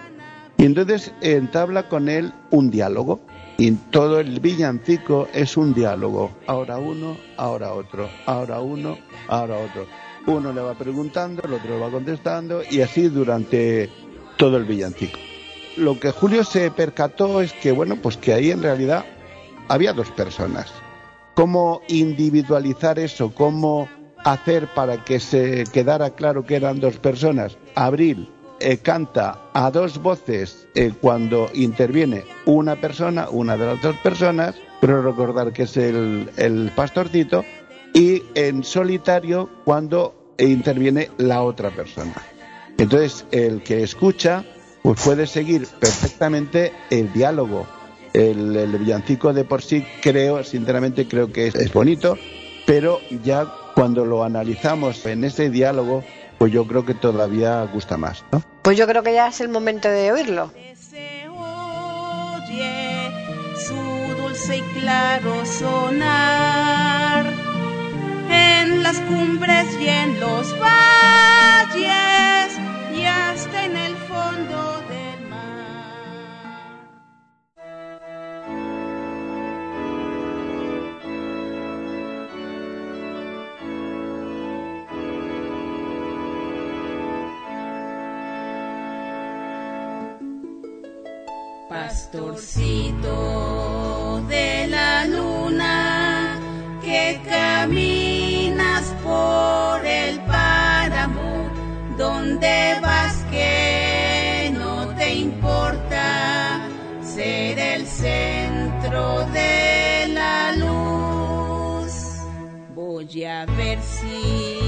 Y 0.56 0.64
entonces 0.64 1.12
entabla 1.20 1.88
con 1.88 2.08
él 2.08 2.32
un 2.50 2.70
diálogo. 2.70 3.20
Y 3.56 3.70
todo 3.70 4.18
el 4.18 4.40
villancico 4.40 5.28
es 5.32 5.56
un 5.56 5.74
diálogo. 5.74 6.32
Ahora 6.48 6.78
uno, 6.78 7.16
ahora 7.36 7.72
otro, 7.72 8.08
ahora 8.26 8.60
uno, 8.60 8.98
ahora 9.28 9.56
otro. 9.58 9.86
Uno 10.26 10.52
le 10.52 10.60
va 10.60 10.74
preguntando, 10.74 11.42
el 11.44 11.52
otro 11.52 11.70
le 11.70 11.80
va 11.80 11.90
contestando 11.90 12.62
y 12.68 12.80
así 12.80 13.08
durante 13.08 13.88
todo 14.36 14.56
el 14.56 14.64
villancico. 14.64 15.18
Lo 15.76 15.98
que 15.98 16.12
Julio 16.12 16.44
se 16.44 16.70
percató 16.70 17.40
es 17.40 17.52
que, 17.52 17.72
bueno, 17.72 17.96
pues 17.96 18.16
que 18.16 18.32
ahí 18.32 18.50
en 18.50 18.62
realidad 18.62 19.04
había 19.68 19.92
dos 19.92 20.10
personas. 20.10 20.72
¿Cómo 21.34 21.82
individualizar 21.88 22.98
eso? 22.98 23.34
¿Cómo 23.34 23.88
hacer 24.24 24.68
para 24.74 25.04
que 25.04 25.18
se 25.18 25.64
quedara 25.72 26.10
claro 26.10 26.46
que 26.46 26.56
eran 26.56 26.78
dos 26.78 26.98
personas? 26.98 27.58
Abril 27.74 28.30
eh, 28.60 28.78
canta 28.78 29.40
a 29.52 29.70
dos 29.72 30.00
voces 30.00 30.68
eh, 30.76 30.92
cuando 31.00 31.50
interviene 31.54 32.24
una 32.46 32.76
persona, 32.76 33.28
una 33.28 33.56
de 33.56 33.66
las 33.66 33.82
dos 33.82 33.96
personas, 33.96 34.54
pero 34.80 35.02
recordar 35.02 35.52
que 35.52 35.64
es 35.64 35.76
el, 35.76 36.30
el 36.36 36.70
pastorcito, 36.76 37.44
y 37.92 38.22
en 38.34 38.62
solitario 38.62 39.48
cuando 39.64 40.14
interviene 40.38 41.10
la 41.18 41.42
otra 41.42 41.70
persona. 41.70 42.14
Entonces, 42.78 43.26
el 43.30 43.62
que 43.62 43.82
escucha, 43.82 44.44
pues 44.84 45.00
puede 45.02 45.26
seguir 45.26 45.66
perfectamente 45.80 46.74
el 46.90 47.10
diálogo. 47.10 47.66
El, 48.12 48.54
el 48.54 48.76
villancico 48.78 49.32
de 49.32 49.44
por 49.44 49.62
sí 49.62 49.82
creo, 50.02 50.44
sinceramente 50.44 51.08
creo 51.08 51.32
que 51.32 51.46
es, 51.46 51.54
es 51.54 51.72
bonito, 51.72 52.18
pero 52.66 53.00
ya 53.24 53.46
cuando 53.74 54.04
lo 54.04 54.22
analizamos 54.22 55.06
en 55.06 55.24
ese 55.24 55.48
diálogo, 55.48 56.04
pues 56.36 56.52
yo 56.52 56.66
creo 56.66 56.84
que 56.84 56.92
todavía 56.92 57.62
gusta 57.64 57.96
más, 57.96 58.26
¿no? 58.30 58.42
Pues 58.60 58.76
yo 58.76 58.86
creo 58.86 59.02
que 59.02 59.14
ya 59.14 59.28
es 59.28 59.40
el 59.40 59.48
momento 59.48 59.88
de 59.88 60.12
oírlo. 60.12 60.52
se 60.78 61.28
oye 61.30 63.10
su 63.66 63.74
dulce 64.22 64.58
y 64.58 64.62
claro 64.80 65.46
sonar 65.46 67.24
en 68.30 68.82
las 68.82 69.00
cumbres 69.00 69.66
y 69.80 69.88
en 69.88 70.20
los 70.20 70.58
valles 70.60 72.33
Pastorcito 92.14 93.10
de 94.28 94.68
la 94.68 95.04
luna 95.04 96.38
que 96.80 97.20
caminas 97.28 98.84
por 99.02 99.84
el 99.84 100.20
páramo, 100.20 101.50
donde 101.98 102.78
vas 102.80 103.16
que 103.32 104.52
no 104.56 104.94
te 104.94 105.12
importa 105.12 106.68
ser 107.02 107.58
el 107.58 107.84
centro 107.84 109.26
de 109.32 110.06
la 110.14 110.52
luz. 110.52 111.92
Voy 112.76 113.24
a 113.24 113.44
ver 113.44 113.80
si 113.82 114.63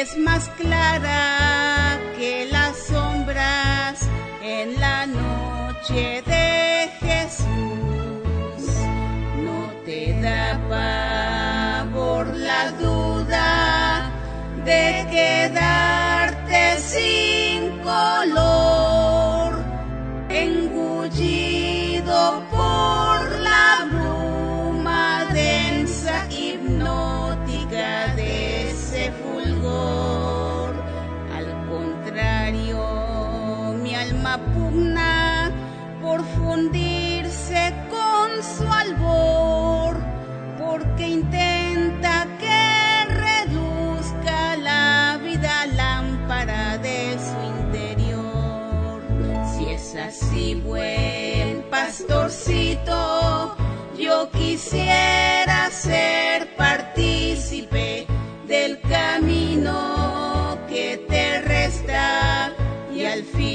es 0.00 0.16
más 0.16 0.48
clara 0.56 1.98
que 2.16 2.48
las 2.50 2.74
sombras 2.86 4.08
en 4.42 4.80
la 4.80 5.04
noche 5.04 6.22
de 6.24 6.88
Jesús. 7.00 7.46
No 9.44 9.70
te 9.84 10.18
da 10.22 10.58
pavor 11.90 12.28
la 12.34 12.70
duda 12.80 14.10
de 14.64 15.06
quedarte 15.10 16.78
sin 16.78 17.78
color, 17.80 19.62
engullido 20.30 20.69
yo 53.96 54.30
quisiera 54.30 55.70
ser 55.70 56.54
partícipe 56.56 58.06
del 58.46 58.80
camino 58.80 60.58
que 60.68 60.96
te 61.08 61.40
resta 61.42 62.52
y 62.94 63.04
al 63.04 63.22
final 63.24 63.49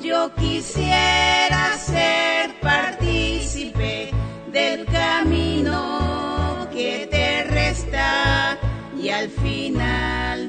yo 0.00 0.30
quisiera 0.36 1.76
ser 1.78 2.58
partícipe 2.60 4.10
del 4.52 4.86
camino 4.86 6.68
que 6.72 7.08
te 7.10 7.42
resta 7.44 8.58
y 8.96 9.08
al 9.08 9.28
final 9.30 10.45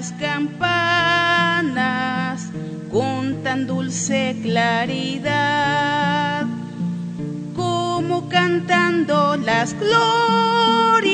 las 0.00 0.12
campanas 0.12 1.68
con 2.90 3.42
tan 3.42 3.66
dulce 3.66 4.34
claridad 4.42 5.26
como 7.54 8.26
cantando 8.30 9.36
las 9.36 9.74
glorias 9.78 11.04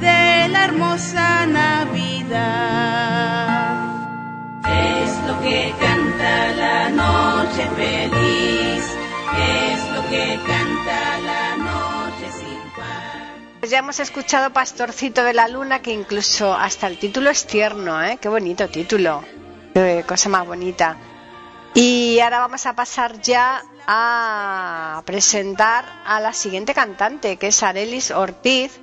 de 0.00 0.48
la 0.48 0.64
hermosa 0.64 1.46
Navidad. 1.46 2.38
Es 4.64 5.10
lo 5.28 5.40
que 5.40 5.72
canta 5.78 6.50
la 6.56 6.88
noche 6.88 7.64
feliz, 7.76 8.84
es 9.38 9.78
lo 9.94 10.02
que 10.10 10.24
canta 10.48 10.67
Pues 13.68 13.74
ya 13.74 13.80
hemos 13.80 14.00
escuchado 14.00 14.50
Pastorcito 14.50 15.22
de 15.22 15.34
la 15.34 15.46
Luna, 15.46 15.82
que 15.82 15.92
incluso 15.92 16.54
hasta 16.54 16.86
el 16.86 16.98
título 16.98 17.28
es 17.28 17.46
tierno, 17.46 18.02
¿eh? 18.02 18.16
Qué 18.18 18.30
bonito 18.30 18.66
título. 18.70 19.22
Qué 19.74 20.06
cosa 20.08 20.30
más 20.30 20.46
bonita. 20.46 20.96
Y 21.74 22.18
ahora 22.20 22.38
vamos 22.38 22.64
a 22.64 22.74
pasar 22.74 23.20
ya 23.20 23.62
a 23.86 25.02
presentar 25.04 25.84
a 26.06 26.18
la 26.18 26.32
siguiente 26.32 26.72
cantante, 26.72 27.36
que 27.36 27.48
es 27.48 27.62
Arelis 27.62 28.10
Ortiz, 28.10 28.80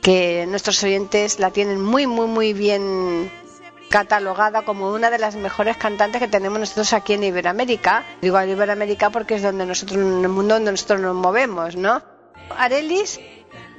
que 0.00 0.46
nuestros 0.46 0.80
oyentes 0.84 1.40
la 1.40 1.50
tienen 1.50 1.80
muy, 1.80 2.06
muy, 2.06 2.28
muy 2.28 2.52
bien 2.52 3.28
catalogada 3.90 4.62
como 4.62 4.92
una 4.92 5.10
de 5.10 5.18
las 5.18 5.34
mejores 5.34 5.76
cantantes 5.78 6.20
que 6.22 6.28
tenemos 6.28 6.60
nosotros 6.60 6.92
aquí 6.92 7.14
en 7.14 7.24
Iberoamérica. 7.24 8.04
Digo 8.20 8.40
Iberoamérica 8.40 9.10
porque 9.10 9.34
es 9.34 9.42
donde 9.42 9.66
nosotros, 9.66 9.98
en 9.98 10.22
el 10.22 10.28
mundo 10.28 10.54
donde 10.54 10.70
nosotros 10.70 11.00
nos 11.00 11.16
movemos, 11.16 11.74
¿no? 11.74 12.00
Arelis, 12.56 13.20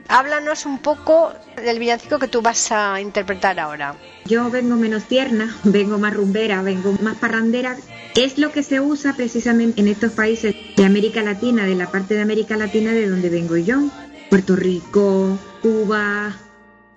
háblanos 0.07 0.65
un 0.65 0.79
poco 0.79 1.33
del 1.55 1.79
villancico 1.79 2.19
que 2.19 2.27
tú 2.27 2.41
vas 2.41 2.71
a 2.71 2.99
interpretar 3.01 3.59
ahora. 3.59 3.95
Yo 4.25 4.49
vengo 4.49 4.75
menos 4.75 5.03
tierna, 5.05 5.55
vengo 5.63 5.97
más 5.97 6.13
rumbera, 6.13 6.61
vengo 6.61 6.95
más 7.01 7.17
parrandera. 7.17 7.75
Es 8.15 8.37
lo 8.37 8.51
que 8.51 8.63
se 8.63 8.79
usa 8.79 9.15
precisamente 9.15 9.81
en 9.81 9.87
estos 9.87 10.11
países 10.11 10.55
de 10.75 10.85
América 10.85 11.23
Latina, 11.23 11.65
de 11.65 11.75
la 11.75 11.91
parte 11.91 12.13
de 12.13 12.21
América 12.21 12.57
Latina 12.57 12.91
de 12.91 13.09
donde 13.09 13.29
vengo 13.29 13.57
yo. 13.57 13.81
Puerto 14.29 14.55
Rico, 14.55 15.37
Cuba, 15.61 16.35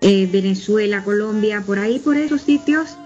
eh, 0.01 0.29
Venezuela, 0.31 1.03
Colombia, 1.05 1.63
por 1.65 1.79
ahí, 1.79 1.99
por 1.99 2.17
esos 2.17 2.43
sitios. 2.43 2.97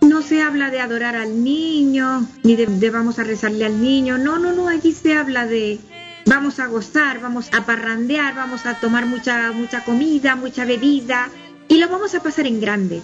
No 0.00 0.22
se 0.22 0.42
habla 0.42 0.70
de 0.70 0.80
adorar 0.80 1.14
al 1.14 1.44
niño, 1.44 2.26
ni 2.42 2.56
de, 2.56 2.66
de 2.66 2.90
vamos 2.90 3.18
a 3.18 3.24
rezarle 3.24 3.64
al 3.64 3.80
niño. 3.80 4.18
No, 4.18 4.38
no, 4.38 4.52
no, 4.52 4.68
allí 4.68 4.92
se 4.92 5.14
habla 5.14 5.46
de 5.46 5.78
vamos 6.26 6.58
a 6.58 6.66
gozar, 6.66 7.20
vamos 7.20 7.48
a 7.52 7.64
parrandear, 7.66 8.34
vamos 8.34 8.66
a 8.66 8.74
tomar 8.74 9.06
mucha, 9.06 9.52
mucha 9.52 9.84
comida, 9.84 10.36
mucha 10.36 10.64
bebida 10.64 11.28
y 11.68 11.78
lo 11.78 11.88
vamos 11.88 12.14
a 12.14 12.22
pasar 12.22 12.46
en 12.46 12.60
grande. 12.60 13.02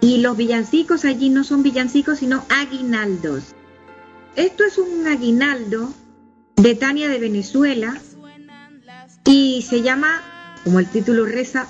Y 0.00 0.18
los 0.18 0.36
villancicos 0.36 1.04
allí 1.04 1.30
no 1.30 1.44
son 1.44 1.62
villancicos, 1.62 2.18
sino 2.18 2.44
aguinaldos. 2.48 3.54
Esto 4.36 4.64
es 4.64 4.78
un 4.78 5.06
aguinaldo 5.06 5.92
de 6.56 6.74
Tania 6.74 7.08
de 7.08 7.18
Venezuela 7.18 7.96
y 9.24 9.62
se 9.62 9.82
llama, 9.82 10.22
como 10.64 10.80
el 10.80 10.86
título 10.86 11.24
reza, 11.24 11.68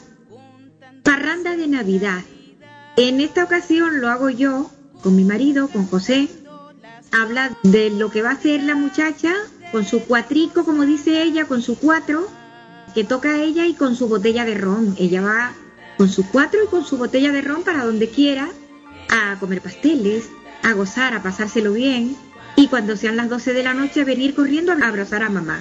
Parranda 1.02 1.56
de 1.56 1.68
Navidad. 1.68 2.22
En 2.96 3.20
esta 3.20 3.44
ocasión 3.44 4.00
lo 4.00 4.08
hago 4.08 4.30
yo 4.30 4.70
con 5.02 5.14
mi 5.14 5.24
marido, 5.24 5.68
con 5.68 5.86
José. 5.86 6.28
Habla 7.12 7.56
de 7.62 7.90
lo 7.90 8.10
que 8.10 8.22
va 8.22 8.30
a 8.30 8.34
hacer 8.34 8.62
la 8.64 8.74
muchacha 8.74 9.34
con 9.74 9.84
su 9.84 10.04
cuatrico, 10.04 10.64
como 10.64 10.86
dice 10.86 11.20
ella, 11.24 11.46
con 11.46 11.60
su 11.60 11.76
cuatro, 11.76 12.28
que 12.94 13.02
toca 13.02 13.42
ella 13.42 13.66
y 13.66 13.74
con 13.74 13.96
su 13.96 14.06
botella 14.06 14.44
de 14.44 14.54
ron. 14.54 14.94
Ella 15.00 15.20
va 15.20 15.52
con 15.98 16.08
su 16.08 16.30
cuatro 16.30 16.62
y 16.62 16.68
con 16.68 16.84
su 16.84 16.96
botella 16.96 17.32
de 17.32 17.42
ron 17.42 17.64
para 17.64 17.84
donde 17.84 18.08
quiera, 18.08 18.48
a 19.10 19.36
comer 19.40 19.60
pasteles, 19.60 20.28
a 20.62 20.74
gozar, 20.74 21.12
a 21.12 21.24
pasárselo 21.24 21.72
bien 21.72 22.16
y 22.54 22.68
cuando 22.68 22.96
sean 22.96 23.16
las 23.16 23.28
12 23.28 23.52
de 23.52 23.64
la 23.64 23.74
noche 23.74 24.04
venir 24.04 24.36
corriendo 24.36 24.70
a 24.70 24.76
abrazar 24.76 25.24
a 25.24 25.28
mamá. 25.28 25.60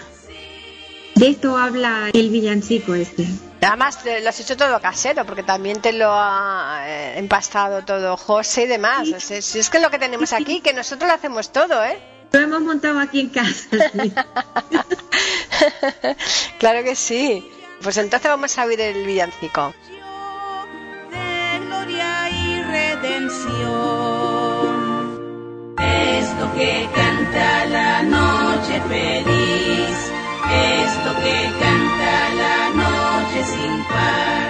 De 1.15 1.29
esto 1.29 1.57
habla 1.57 2.11
el 2.13 2.29
villancico 2.29 2.93
este. 2.93 3.25
Además, 3.61 3.97
eh, 4.05 4.21
lo 4.21 4.29
has 4.29 4.39
hecho 4.39 4.55
todo 4.55 4.79
casero, 4.79 5.25
porque 5.25 5.41
también 5.41 5.81
te 5.81 5.91
lo 5.91 6.11
ha 6.11 6.83
eh, 6.85 7.17
empastado 7.17 7.83
todo 7.83 8.15
José 8.15 8.63
y 8.63 8.67
demás. 8.67 9.07
Sí. 9.07 9.13
O 9.15 9.19
sea, 9.19 9.41
si 9.41 9.57
es 9.57 9.71
que 9.71 9.77
es 9.77 9.83
lo 9.83 9.89
que 9.89 9.97
tenemos 9.97 10.33
aquí, 10.33 10.61
que 10.61 10.73
nosotros 10.73 11.07
lo 11.07 11.15
hacemos 11.15 11.51
todo, 11.51 11.83
¿eh? 11.83 12.12
Lo 12.33 12.39
hemos 12.39 12.61
montado 12.61 12.99
aquí 12.99 13.19
en 13.19 13.29
casa. 13.29 13.69
sí. 13.93 14.11
claro 16.59 16.83
que 16.83 16.95
sí. 16.95 17.47
Pues 17.83 17.97
entonces 17.97 18.29
vamos 18.29 18.57
a 18.57 18.65
oír 18.65 18.81
el 18.81 19.05
villancico. 19.05 19.73
de 21.11 21.59
gloria 21.65 22.29
y 22.31 22.63
redención. 22.63 23.53
Es 25.77 26.33
lo 26.39 26.51
que 26.55 26.89
canta 26.95 27.65
la 27.65 28.01
noche 28.01 28.81
feliz, 28.87 30.11
es 30.51 31.05
lo 31.05 31.13
que 31.21 31.51
canta 31.59 32.29
la 32.41 32.69
noche 32.73 33.43
sin 33.43 33.83
par, 33.85 34.49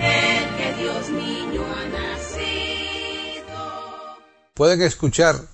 el 0.00 0.44
que 0.58 0.74
Dios 0.82 1.08
niño 1.08 1.62
ha 1.64 1.84
nacido. 1.88 3.56
Pueden 4.54 4.82
escuchar 4.82 5.53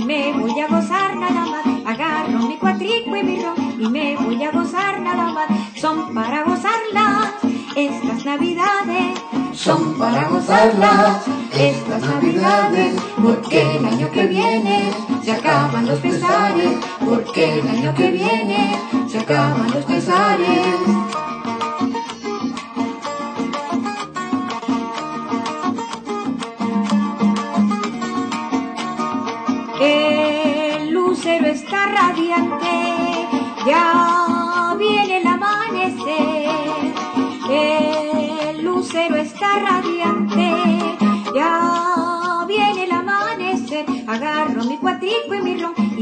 y 0.00 0.04
me 0.04 0.32
voy 0.32 0.58
a 0.60 0.66
gozar 0.66 1.16
nada 1.16 1.46
más. 1.46 1.66
Agarro 1.84 2.38
mi 2.40 2.56
cuatrico 2.56 3.16
y 3.16 3.22
mi 3.22 3.42
ron 3.42 3.80
y 3.80 3.88
me 3.88 4.16
voy 4.16 4.42
a 4.42 4.50
gozar 4.50 5.00
nada 5.00 5.32
más. 5.32 5.48
Son 5.76 6.14
para 6.14 6.44
gozarlas 6.44 7.34
estas 7.76 8.24
navidades. 8.24 9.18
Son 9.52 9.98
para 9.98 10.28
gozarlas 10.28 11.24
estas 11.54 12.02
navidades, 12.02 12.94
porque 13.22 13.76
el 13.76 13.84
año 13.84 14.10
que 14.10 14.26
viene 14.26 14.90
se 15.22 15.32
acaban 15.32 15.86
los 15.86 15.98
pesares, 15.98 16.78
porque 17.04 17.58
el 17.58 17.68
año 17.68 17.94
que 17.94 18.10
viene 18.10 18.78
se 19.06 19.18
acaban 19.18 19.70
los 19.70 19.84
pesares. 19.84 20.99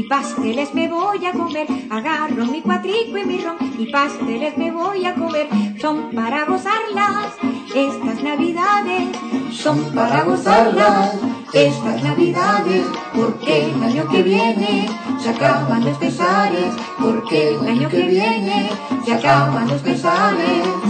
Pasteles 0.09 0.73
me 0.73 0.87
voy 0.87 1.23
a 1.25 1.31
comer. 1.31 1.67
Agarro 1.89 2.45
mi 2.45 2.61
cuatrico 2.61 3.17
y 3.17 3.25
mi 3.25 3.37
ron 3.37 3.57
y 3.77 3.85
pasteles 3.91 4.57
me 4.57 4.71
voy 4.71 5.05
a 5.05 5.13
comer. 5.13 5.47
Son 5.79 6.11
para 6.13 6.45
gozarlas 6.45 7.27
estas 7.73 8.23
navidades, 8.23 9.09
son 9.51 9.79
para 9.93 10.23
gozarlas 10.23 11.13
estas 11.53 12.03
navidades, 12.03 12.85
porque 13.13 13.69
el 13.69 13.83
año 13.83 14.07
que 14.09 14.23
viene 14.23 14.89
se 15.19 15.29
acaban 15.29 15.85
los 15.85 15.97
pesares, 15.97 16.73
porque 16.99 17.55
el 17.55 17.67
año 17.67 17.87
que 17.87 18.03
viene 18.03 18.69
se 19.05 19.13
acaban 19.13 19.67
los 19.67 19.81
pesares. 19.81 20.88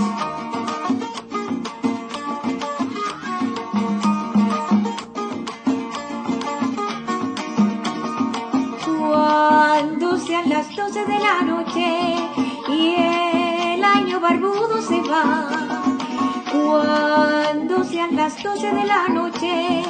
De 11.10 11.20
la 11.20 11.42
noche 11.42 12.16
y 12.70 12.96
el 13.76 13.84
año 13.84 14.20
barbudo 14.20 14.80
se 14.82 15.02
va, 15.02 15.50
Cuando 16.52 17.84
sean 17.84 18.16
las 18.16 18.42
doce 18.44 18.72
de 18.72 18.86
la 18.86 19.08
noche 19.08 19.84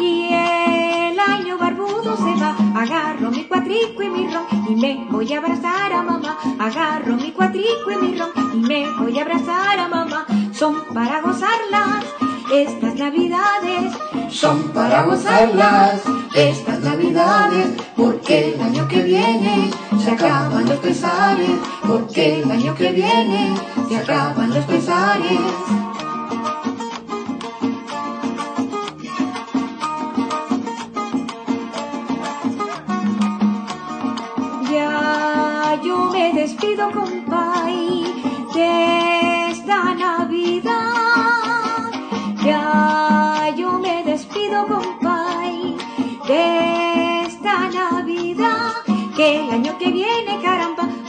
y 0.00 0.26
el 0.32 1.18
año 1.20 1.58
barbudo 1.58 2.16
se 2.16 2.34
va, 2.42 2.56
agarro 2.82 3.30
mi 3.30 3.44
cuatrico 3.44 4.02
y 4.02 4.10
mi 4.10 4.26
ron 4.32 4.46
y 4.68 4.74
me 4.74 5.06
voy 5.10 5.32
a 5.32 5.38
abrazar 5.38 5.92
a 5.92 6.02
mamá. 6.02 6.38
Agarro 6.58 7.14
mi 7.16 7.30
cuatrico 7.30 7.90
y 7.92 7.96
mi 8.02 8.16
ron 8.18 8.32
y 8.54 8.60
me 8.70 8.90
voy 8.98 9.16
a 9.18 9.22
abrazar 9.22 9.78
a 9.78 9.88
mamá. 9.88 10.26
Son 10.52 10.74
para 10.92 11.20
gozarlas 11.20 12.23
estas 12.52 12.94
navidades, 12.96 13.92
son 14.30 14.70
para 14.72 15.02
gozarlas 15.02 16.02
estas 16.34 16.80
navidades, 16.80 17.68
porque 17.96 18.54
el 18.54 18.60
año 18.60 18.86
que 18.88 19.02
viene 19.02 19.70
se 20.02 20.10
acaban 20.10 20.68
los 20.68 20.78
pesares, 20.78 21.50
porque 21.86 22.42
el 22.42 22.50
año 22.50 22.74
que 22.74 22.92
viene 22.92 23.54
se 23.88 23.96
acaban 23.96 24.52
los 24.52 24.64
pesares. 24.64 25.83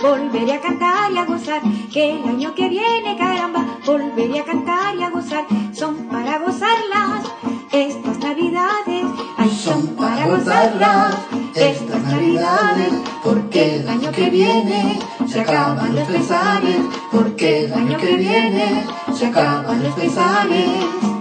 Volveré 0.06 0.54
a 0.54 0.62
cantar 0.62 1.12
y 1.12 1.18
a 1.18 1.26
gozar. 1.26 1.62
Que 1.92 2.12
el 2.12 2.24
año 2.24 2.54
que 2.54 2.70
viene, 2.70 3.18
caramba, 3.18 3.66
volveré 3.86 4.40
a 4.40 4.44
cantar 4.44 4.96
y 4.96 5.04
a 5.04 5.10
gozar. 5.10 5.46
Son 5.74 5.96
para 6.08 6.40
gozarlas 6.40 7.26
estas 7.72 8.20
Navidades. 8.20 9.06
Ay, 9.38 9.50
son 9.50 9.88
para 9.96 10.28
gozarlas 10.28 11.16
estas 11.56 12.04
Navidades. 12.04 12.94
Porque 13.24 13.78
el 13.78 13.90
año 13.90 14.12
que 14.12 14.30
viene 14.30 15.00
se 15.28 15.42
acaban 15.42 15.96
los 15.96 16.08
pesares. 16.08 16.82
Porque 17.12 17.66
el 17.66 17.74
año 17.74 17.98
que 17.98 18.16
viene 18.16 18.86
se 19.14 19.28
acaban 19.28 19.84
los 19.84 19.94
pesares. 19.94 21.16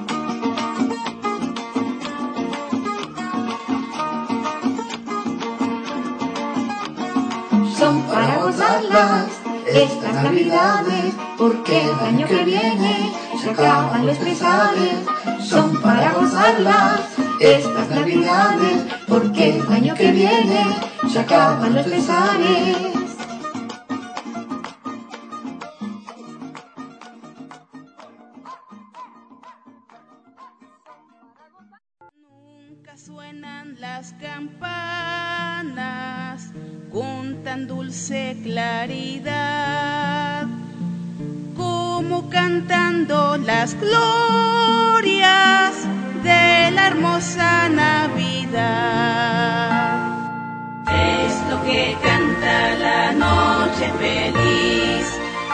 son 7.85 8.01
para 8.05 8.34
estas 9.67 10.23
navidades, 10.23 11.15
porque 11.39 11.85
el 11.85 11.99
año 12.01 12.27
que 12.27 12.45
viene 12.45 13.13
se 13.43 13.51
acaban 13.51 14.07
los 14.07 14.19
pesares, 14.19 14.99
son 15.43 15.81
para 15.81 16.13
gozarlas 16.13 17.01
estas 17.41 17.89
navidades, 17.89 18.85
porque 19.09 19.57
el 19.57 19.73
año 19.73 19.95
que 19.95 20.13
viene 20.13 20.65
se 21.11 21.19
acaban 21.19 21.75
los 21.75 21.87
pesares. 21.87 23.04
Suenan 32.97 33.77
las 33.81 34.15
campanas 34.21 34.53
con 36.93 37.43
tan 37.43 37.67
dulce 37.67 38.37
claridad 38.45 39.27
como 41.57 42.31
cantando 42.31 43.37
las 43.39 43.75
glorias 43.81 45.75
de 46.23 46.71
la 46.71 46.87
hermosa 46.87 47.69
Navidad. 47.69 48.55
Es 50.87 51.43
lo 51.51 51.65
que 51.65 51.97
canta 52.01 52.75
la 52.77 53.13
noche 53.13 53.91
feliz, 53.99 55.09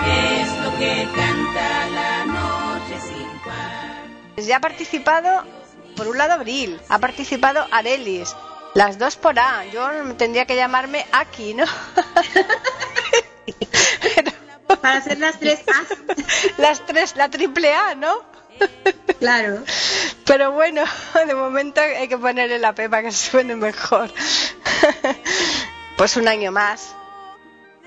es 0.07 0.59
lo 0.63 0.77
que 0.79 1.09
canta 1.17 1.89
la 1.95 2.27
noche 2.27 3.01
sin 3.01 3.29
par. 3.47 4.05
Ya 4.37 4.57
ha 4.59 4.61
participado, 4.61 5.60
por 6.01 6.09
un 6.09 6.17
lado, 6.17 6.33
Abril, 6.33 6.81
ha 6.89 6.99
participado 6.99 7.67
Arelis, 7.71 8.35
las 8.73 8.97
dos 8.99 9.17
por 9.17 9.39
A. 9.39 9.67
Yo 9.67 9.87
tendría 10.17 10.47
que 10.47 10.57
llamarme 10.57 11.05
Aki, 11.13 11.53
¿no? 11.53 11.67
Para 14.81 14.97
hacer 14.97 15.19
las 15.19 15.39
tres 15.39 15.61
A. 15.69 15.85
Las 16.57 16.87
tres, 16.87 17.17
la 17.17 17.29
triple 17.29 17.75
A, 17.75 17.95
¿no? 17.97 18.23
Claro. 19.19 19.63
Pero 20.25 20.53
bueno, 20.53 20.85
de 21.27 21.35
momento 21.35 21.83
hay 21.83 22.09
que 22.09 22.17
ponerle 22.17 22.59
la 22.59 22.75
P 22.75 22.89
para 22.89 23.03
que 23.03 23.13
suene 23.13 23.55
mejor. 23.55 24.11
Pues 25.99 26.17
un 26.17 26.29
año 26.29 26.51
más. 26.51 26.95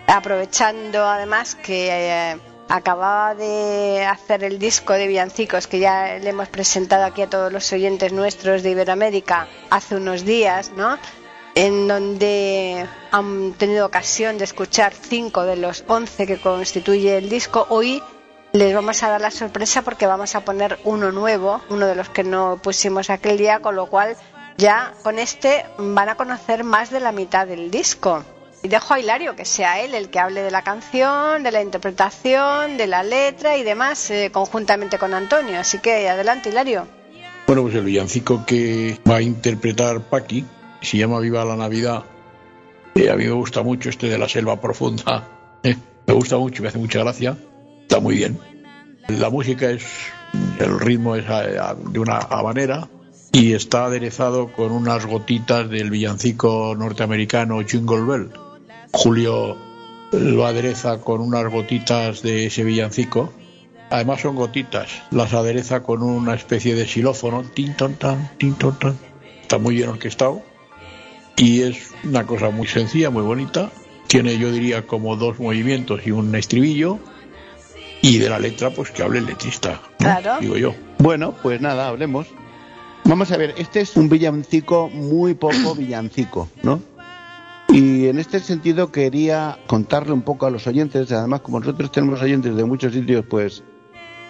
Aprovechando 0.06 1.04
además 1.04 1.56
que 1.56 1.88
eh, 1.90 2.38
acababa 2.74 3.36
de 3.36 4.04
hacer 4.04 4.44
el 4.44 4.58
disco 4.58 4.94
de 4.94 5.06
villancicos 5.06 5.68
que 5.68 5.78
ya 5.78 6.18
le 6.18 6.32
hemos 6.32 6.50
presentado 6.50 7.04
aquí 7.04 7.22
a 7.22 7.30
todos 7.30 7.54
los 7.54 7.72
oyentes 7.72 8.12
nuestros 8.12 8.64
de 8.64 8.72
Iberoamérica 8.72 9.48
hace 9.70 9.96
unos 9.96 10.26
días, 10.26 10.72
¿no? 10.76 10.98
En 11.54 11.88
donde 11.88 12.88
han 13.12 13.54
tenido 13.54 13.86
ocasión 13.86 14.40
de 14.40 14.46
escuchar 14.46 14.92
cinco 14.92 15.44
de 15.44 15.56
los 15.56 15.84
once 15.88 16.26
que 16.26 16.42
constituye 16.42 17.16
el 17.16 17.30
disco. 17.30 17.68
Hoy 17.70 18.02
les 18.54 18.74
vamos 18.74 19.04
a 19.04 19.10
dar 19.10 19.22
la 19.22 19.30
sorpresa 19.30 19.84
porque 19.84 20.08
vamos 20.08 20.34
a 20.34 20.44
poner 20.44 20.80
uno 20.84 21.12
nuevo, 21.12 21.62
uno 21.70 21.86
de 21.86 21.94
los 21.94 22.10
que 22.10 22.24
no 22.24 22.58
pusimos 22.58 23.12
aquel 23.12 23.38
día, 23.38 23.60
con 23.60 23.76
lo 23.76 23.86
cual 23.86 24.18
ya 24.58 24.94
con 25.04 25.20
este 25.20 25.64
van 25.78 26.10
a 26.10 26.16
conocer 26.16 26.64
más 26.64 26.90
de 26.90 27.02
la 27.02 27.12
mitad 27.12 27.46
del 27.46 27.70
disco. 27.70 28.24
Y 28.64 28.70
dejo 28.70 28.94
a 28.94 29.00
Hilario 29.00 29.36
que 29.36 29.44
sea 29.44 29.82
él 29.82 29.94
el 29.94 30.10
que 30.10 30.20
hable 30.20 30.42
de 30.42 30.50
la 30.50 30.62
canción, 30.62 31.44
de 31.44 31.52
la 31.52 31.62
interpretación, 31.62 32.78
de 32.78 32.88
la 32.88 33.04
letra 33.04 33.58
y 33.58 33.64
demás, 33.64 34.10
eh, 34.10 34.32
conjuntamente 34.32 34.98
con 34.98 35.14
Antonio. 35.14 35.60
Así 35.60 35.80
que 35.80 36.08
adelante, 36.08 36.50
Hilario. 36.50 36.88
Bueno, 37.46 37.64
pues 37.64 37.76
el 37.76 37.84
villancico 37.84 38.46
que 38.46 38.98
va 39.10 39.18
a 39.18 39.22
interpretar 39.22 40.00
Paqui 40.00 40.46
se 40.82 40.98
llama 40.98 41.20
Viva 41.20 41.44
la 41.44 41.58
Navidad. 41.58 42.04
Eh, 42.96 43.10
a 43.10 43.16
mí 43.18 43.26
me 43.26 43.32
gusta 43.32 43.64
mucho 43.64 43.90
este 43.90 44.08
de 44.08 44.18
la 44.18 44.30
selva 44.30 44.62
profunda. 44.62 45.28
eh, 45.64 45.76
me 46.08 46.14
gusta 46.14 46.38
mucho, 46.38 46.64
me 46.64 46.70
hace 46.70 46.78
mucha 46.78 47.00
gracia. 47.00 47.38
Está 47.82 48.00
muy 48.00 48.16
bien. 48.16 48.40
La 49.10 49.30
música 49.30 49.70
es, 49.70 49.84
el 50.60 50.80
ritmo 50.80 51.18
es 51.18 51.26
eh, 51.30 51.60
de 51.90 52.00
una 52.00 52.18
habanera 52.18 52.88
y 53.34 53.54
está 53.54 53.86
aderezado 53.86 54.54
con 54.54 54.72
unas 54.72 55.06
gotitas 55.06 55.70
del 55.70 55.90
villancico 55.90 56.76
norteamericano 56.78 57.62
Jingle 57.62 58.04
Bell. 58.04 58.43
Julio 58.94 59.58
lo 60.12 60.46
adereza 60.46 61.00
con 61.00 61.20
unas 61.20 61.52
gotitas 61.52 62.22
de 62.22 62.46
ese 62.46 62.64
villancico. 62.64 63.34
Además 63.90 64.22
son 64.22 64.36
gotitas. 64.36 64.90
Las 65.12 65.34
adereza 65.34 65.82
con 65.82 66.04
una 66.04 66.36
especie 66.36 66.76
de 66.76 66.86
xilófono. 66.86 67.44
Tin, 67.44 67.76
ton, 67.76 67.96
tan, 67.96 68.32
tin, 68.38 68.54
ton, 68.56 68.78
tan. 68.78 68.98
Está 69.42 69.58
muy 69.58 69.76
bien 69.76 69.90
orquestado. 69.90 70.42
Y 71.36 71.64
es 71.64 71.92
una 72.04 72.26
cosa 72.26 72.52
muy 72.52 72.68
sencilla, 72.68 73.10
muy 73.10 73.24
bonita. 73.24 73.72
Tiene, 74.08 74.38
yo 74.38 74.52
diría, 74.52 74.86
como 74.86 75.16
dos 75.16 75.40
movimientos 75.40 76.06
y 76.06 76.12
un 76.12 76.34
estribillo. 76.36 77.00
Y 78.02 78.20
de 78.20 78.30
la 78.30 78.38
letra, 78.38 78.70
pues 78.70 78.92
que 78.92 79.02
hable 79.02 79.20
el 79.20 79.26
letrista. 79.26 79.82
¿no? 79.92 79.98
Claro. 79.98 80.40
Digo 80.40 80.58
yo. 80.58 80.76
Bueno, 81.00 81.34
pues 81.42 81.62
nada, 81.62 81.88
hablemos. 81.88 82.28
Vamos 83.06 83.32
a 83.32 83.38
ver, 83.38 83.56
este 83.58 83.82
es 83.82 83.98
un 83.98 84.08
villancico 84.08 84.90
muy 84.90 85.34
poco 85.34 85.76
villancico, 85.76 86.48
¿no? 86.62 86.80
Y 87.74 88.06
en 88.06 88.20
este 88.20 88.40
sentido 88.40 88.92
quería 88.92 89.58
contarle 89.66 90.14
un 90.14 90.22
poco 90.22 90.46
a 90.46 90.52
los 90.52 90.68
oyentes, 90.68 91.12
además 91.12 91.42
como 91.42 91.60
nosotros 91.60 91.92
tenemos 91.92 92.22
oyentes 92.22 92.56
de 92.56 92.66
muchos 92.66 92.94
sitios, 92.94 93.26
pues 93.28 93.64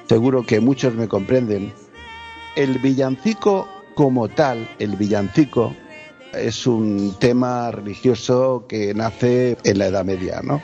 seguro 0.07 0.45
que 0.45 0.61
muchos 0.61 0.95
me 0.95 1.09
comprenden. 1.09 1.73
El 2.55 2.79
villancico 2.79 3.67
como 3.95 4.29
tal, 4.29 4.69
el 4.79 4.95
villancico, 4.95 5.75
es 6.33 6.65
un 6.65 7.15
tema 7.19 7.69
religioso 7.71 8.63
que 8.69 8.93
nace 8.93 9.57
en 9.65 9.77
la 9.77 9.87
Edad 9.87 10.05
Media, 10.05 10.39
¿no? 10.41 10.61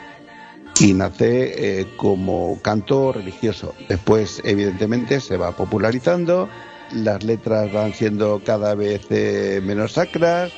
Y 0.80 0.94
nace 0.94 1.80
eh, 1.80 1.86
como 1.98 2.62
canto 2.62 3.12
religioso. 3.12 3.74
Después, 3.90 4.40
evidentemente, 4.42 5.20
se 5.20 5.36
va 5.36 5.52
popularizando, 5.52 6.48
las 6.94 7.22
letras 7.24 7.70
van 7.74 7.92
siendo 7.92 8.40
cada 8.42 8.74
vez 8.74 9.02
eh, 9.10 9.60
menos 9.62 9.92
sacras, 9.92 10.50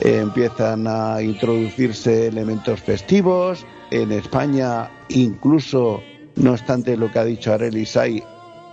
empiezan 0.00 0.86
a 0.86 1.20
introducirse 1.22 2.28
elementos 2.28 2.80
festivos. 2.80 3.66
En 3.90 4.12
España, 4.12 4.90
incluso, 5.08 6.02
no 6.36 6.52
obstante 6.52 6.96
lo 6.96 7.10
que 7.10 7.18
ha 7.18 7.24
dicho 7.24 7.52
Arelis, 7.52 7.96
hay 7.96 8.22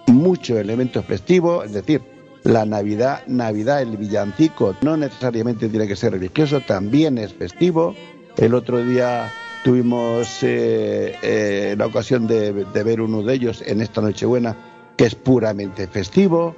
mucho 0.07 0.57
elemento 0.57 1.03
festivo, 1.03 1.63
es 1.63 1.73
decir, 1.73 2.01
la 2.43 2.65
Navidad, 2.65 3.23
Navidad, 3.27 3.81
el 3.83 3.97
villancico, 3.97 4.75
no 4.81 4.97
necesariamente 4.97 5.69
tiene 5.69 5.87
que 5.87 5.95
ser 5.95 6.13
religioso, 6.13 6.61
también 6.61 7.17
es 7.17 7.33
festivo. 7.33 7.95
El 8.35 8.55
otro 8.55 8.83
día 8.83 9.31
tuvimos 9.63 10.41
eh, 10.41 11.15
eh, 11.21 11.75
la 11.77 11.85
ocasión 11.85 12.25
de 12.25 12.83
ver 12.83 12.99
uno 12.99 13.21
de 13.21 13.35
ellos 13.35 13.63
en 13.65 13.81
esta 13.81 14.01
Nochebuena, 14.01 14.55
que 14.97 15.05
es 15.05 15.15
puramente 15.15 15.87
festivo. 15.87 16.55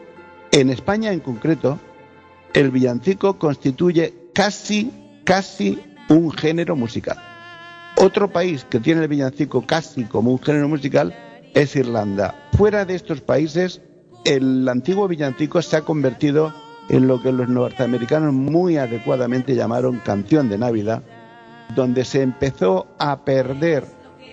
En 0.52 0.70
España 0.70 1.12
en 1.12 1.20
concreto, 1.20 1.80
el 2.54 2.72
villancico 2.72 3.38
constituye 3.38 4.23
casi, 4.34 4.92
casi 5.24 5.80
un 6.10 6.32
género 6.32 6.76
musical. 6.76 7.18
Otro 7.96 8.32
país 8.32 8.66
que 8.70 8.80
tiene 8.80 9.04
el 9.04 9.08
villancico 9.08 9.66
casi 9.66 10.06
como 10.06 10.32
un 10.32 10.40
género 10.40 10.68
musical 10.68 11.16
es 11.54 11.76
Irlanda. 11.76 12.50
Fuera 12.58 12.86
de 12.86 12.96
estos 12.96 13.22
países, 13.22 13.82
el 14.26 14.68
antiguo 14.68 15.08
villancico 15.08 15.62
se 15.62 15.78
ha 15.78 15.82
convertido 15.82 16.54
en 16.90 17.08
lo 17.08 17.22
que 17.22 17.32
los 17.32 17.48
norteamericanos 17.48 18.34
muy 18.34 18.78
adecuadamente 18.78 19.56
llamaron 19.56 20.00
canción 20.00 20.50
de 20.50 20.58
Navidad, 20.58 21.04
donde 21.76 22.04
se 22.04 22.22
empezó 22.22 22.88
a 23.00 23.24
perder 23.24 23.86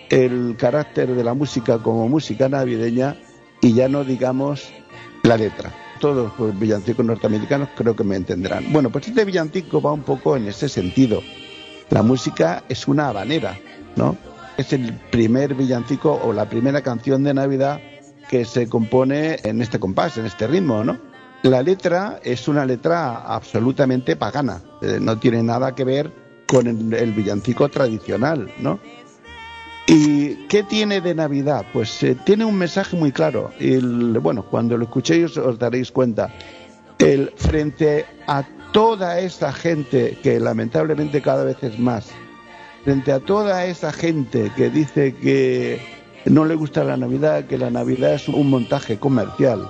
el 0.09 0.55
carácter 0.57 1.15
de 1.15 1.23
la 1.23 1.33
música 1.33 1.77
como 1.77 2.09
música 2.09 2.49
navideña 2.49 3.15
y 3.61 3.73
ya 3.73 3.87
no 3.87 4.03
digamos 4.03 4.69
la 5.23 5.37
letra. 5.37 5.71
Todos 6.01 6.33
los 6.37 6.59
villancicos 6.59 7.05
norteamericanos 7.05 7.69
creo 7.75 7.95
que 7.95 8.03
me 8.03 8.15
entenderán. 8.15 8.73
Bueno, 8.73 8.89
pues 8.89 9.07
este 9.07 9.23
villancico 9.23 9.81
va 9.81 9.93
un 9.93 10.01
poco 10.01 10.35
en 10.35 10.47
ese 10.47 10.67
sentido. 10.67 11.21
La 11.91 12.01
música 12.01 12.63
es 12.67 12.87
una 12.87 13.09
habanera, 13.09 13.57
¿no? 13.95 14.17
Es 14.57 14.73
el 14.73 14.93
primer 15.11 15.53
villancico 15.53 16.19
o 16.23 16.33
la 16.33 16.49
primera 16.49 16.81
canción 16.81 17.23
de 17.23 17.35
Navidad 17.35 17.79
que 18.29 18.45
se 18.45 18.67
compone 18.67 19.37
en 19.43 19.61
este 19.61 19.79
compás, 19.79 20.17
en 20.17 20.25
este 20.25 20.47
ritmo, 20.47 20.83
¿no? 20.83 20.97
La 21.43 21.61
letra 21.61 22.19
es 22.23 22.47
una 22.47 22.65
letra 22.65 23.17
absolutamente 23.17 24.15
pagana, 24.15 24.61
eh, 24.81 24.97
no 24.99 25.19
tiene 25.19 25.43
nada 25.43 25.75
que 25.75 25.83
ver 25.83 26.11
con 26.47 26.67
el 26.67 27.13
villancico 27.13 27.69
tradicional, 27.69 28.51
¿no? 28.59 28.79
¿Y 29.87 30.47
qué 30.47 30.63
tiene 30.63 31.01
de 31.01 31.15
Navidad? 31.15 31.65
Pues 31.73 32.03
eh, 32.03 32.15
tiene 32.25 32.45
un 32.45 32.55
mensaje 32.57 32.95
muy 32.95 33.11
claro. 33.11 33.51
El, 33.59 34.19
bueno, 34.19 34.43
cuando 34.43 34.77
lo 34.77 34.85
escuchéis 34.85 35.35
os 35.37 35.59
daréis 35.59 35.91
cuenta. 35.91 36.33
El, 36.99 37.31
frente 37.35 38.05
a 38.27 38.43
toda 38.71 39.19
esa 39.19 39.51
gente, 39.51 40.17
que 40.21 40.39
lamentablemente 40.39 41.21
cada 41.21 41.43
vez 41.43 41.57
es 41.63 41.77
más, 41.79 42.09
frente 42.83 43.11
a 43.11 43.19
toda 43.19 43.65
esa 43.65 43.91
gente 43.91 44.51
que 44.55 44.69
dice 44.69 45.15
que 45.15 45.81
no 46.25 46.45
le 46.45 46.55
gusta 46.55 46.83
la 46.83 46.97
Navidad, 46.97 47.45
que 47.45 47.57
la 47.57 47.69
Navidad 47.69 48.13
es 48.13 48.27
un 48.27 48.49
montaje 48.49 48.97
comercial, 48.97 49.67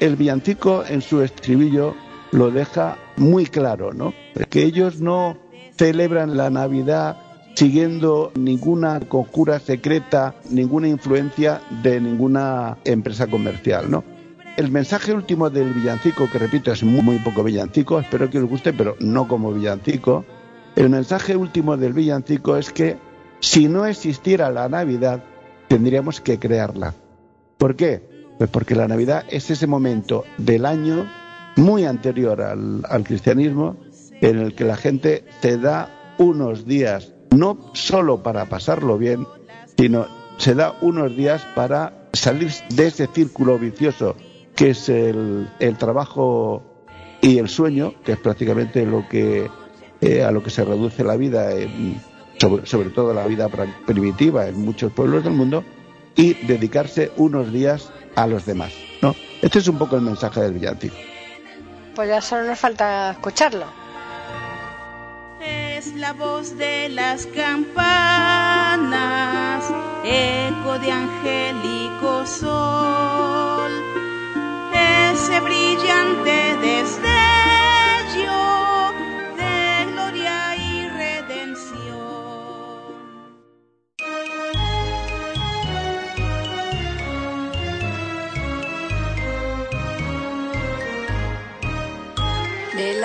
el 0.00 0.16
villancico 0.16 0.84
en 0.86 1.02
su 1.02 1.22
estribillo 1.22 1.94
lo 2.30 2.50
deja 2.50 2.98
muy 3.16 3.46
claro, 3.46 3.92
¿no? 3.92 4.12
Que 4.50 4.64
ellos 4.64 5.00
no 5.00 5.38
celebran 5.76 6.36
la 6.36 6.50
Navidad 6.50 7.16
siguiendo 7.58 8.30
ninguna 8.36 9.00
conjura 9.00 9.58
secreta, 9.58 10.36
ninguna 10.48 10.86
influencia 10.86 11.60
de 11.82 12.00
ninguna 12.00 12.78
empresa 12.84 13.26
comercial, 13.26 13.90
¿no? 13.90 14.04
El 14.56 14.70
mensaje 14.70 15.12
último 15.12 15.50
del 15.50 15.72
villancico, 15.74 16.30
que 16.30 16.38
repito 16.38 16.70
es 16.70 16.84
muy, 16.84 17.18
poco 17.18 17.42
villancico, 17.42 17.98
espero 17.98 18.30
que 18.30 18.38
os 18.38 18.48
guste, 18.48 18.72
pero 18.72 18.94
no 19.00 19.26
como 19.26 19.52
villancico. 19.52 20.24
El 20.76 20.88
mensaje 20.88 21.34
último 21.34 21.76
del 21.76 21.94
villancico 21.94 22.56
es 22.56 22.72
que 22.72 22.96
si 23.40 23.66
no 23.66 23.86
existiera 23.86 24.52
la 24.52 24.68
Navidad, 24.68 25.24
tendríamos 25.66 26.20
que 26.20 26.38
crearla. 26.38 26.94
¿Por 27.56 27.74
qué? 27.74 28.08
Pues 28.38 28.48
porque 28.50 28.76
la 28.76 28.86
Navidad 28.86 29.24
es 29.30 29.50
ese 29.50 29.66
momento 29.66 30.22
del 30.36 30.64
año 30.64 31.10
muy 31.56 31.86
anterior 31.86 32.40
al, 32.40 32.84
al 32.88 33.02
cristianismo 33.02 33.74
en 34.20 34.38
el 34.38 34.54
que 34.54 34.62
la 34.62 34.76
gente 34.76 35.24
te 35.40 35.58
da 35.58 36.14
unos 36.18 36.64
días 36.64 37.14
no 37.30 37.70
solo 37.74 38.22
para 38.22 38.46
pasarlo 38.46 38.98
bien, 38.98 39.26
sino 39.76 40.06
se 40.38 40.54
da 40.54 40.76
unos 40.80 41.16
días 41.16 41.46
para 41.54 42.08
salir 42.12 42.52
de 42.70 42.86
ese 42.86 43.06
círculo 43.08 43.58
vicioso 43.58 44.16
que 44.54 44.70
es 44.70 44.88
el, 44.88 45.48
trabajo 45.78 46.62
y 47.20 47.38
el 47.38 47.48
sueño, 47.48 47.94
que 48.04 48.12
es 48.12 48.18
prácticamente 48.18 48.84
lo 48.84 49.08
que 49.08 49.48
eh, 50.00 50.24
a 50.24 50.32
lo 50.32 50.42
que 50.42 50.50
se 50.50 50.64
reduce 50.64 51.04
la 51.04 51.16
vida, 51.16 51.52
en, 51.52 52.00
sobre, 52.38 52.66
sobre 52.66 52.90
todo 52.90 53.14
la 53.14 53.26
vida 53.26 53.48
primitiva 53.86 54.48
en 54.48 54.60
muchos 54.60 54.92
pueblos 54.92 55.22
del 55.22 55.34
mundo, 55.34 55.62
y 56.16 56.34
dedicarse 56.34 57.12
unos 57.16 57.52
días 57.52 57.92
a 58.16 58.26
los 58.26 58.46
demás. 58.46 58.72
¿no? 59.00 59.14
Este 59.40 59.60
es 59.60 59.68
un 59.68 59.78
poco 59.78 59.94
el 59.94 60.02
mensaje 60.02 60.40
del 60.40 60.54
villancico. 60.54 60.96
Pues 61.94 62.08
ya 62.08 62.20
solo 62.20 62.44
nos 62.44 62.58
falta 62.58 63.12
escucharlo. 63.12 63.66
Es 65.78 65.94
la 65.94 66.12
voz 66.12 66.58
de 66.58 66.88
las 66.88 67.26
campanas, 67.26 67.72
eco 70.04 70.76
de 70.80 70.90
angélico 70.90 72.26
sol, 72.26 73.70
ese 74.74 75.38
brillante 75.38 76.56
destello 76.60 77.17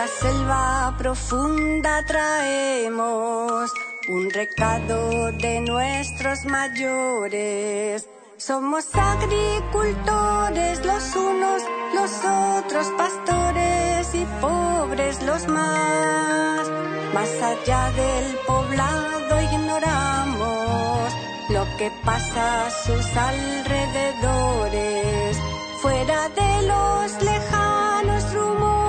la 0.04 0.10
selva 0.10 0.96
profunda 0.98 2.04
traemos 2.06 3.72
un 4.10 4.30
recado 4.30 5.32
de 5.32 5.62
nuestros 5.62 6.44
mayores. 6.44 8.10
Somos 8.36 8.94
agricultores 8.94 10.86
los 10.86 11.16
unos, 11.16 11.64
los 11.96 12.12
otros 12.58 12.88
pastores 12.98 14.14
y 14.14 14.26
pobres 14.42 15.24
los 15.24 15.48
más. 15.48 16.68
Más 17.14 17.30
allá 17.42 17.90
del 17.92 18.36
poblado 18.46 19.42
ignoramos 19.54 21.14
lo 21.50 21.66
que 21.78 21.90
pasa 22.04 22.68
a 22.68 22.72
sus 22.72 23.06
alrededores. 23.32 25.38
Fuera 25.82 26.28
de 26.28 26.68
los 26.68 27.24
lejanos 27.24 28.34
rumores 28.34 28.83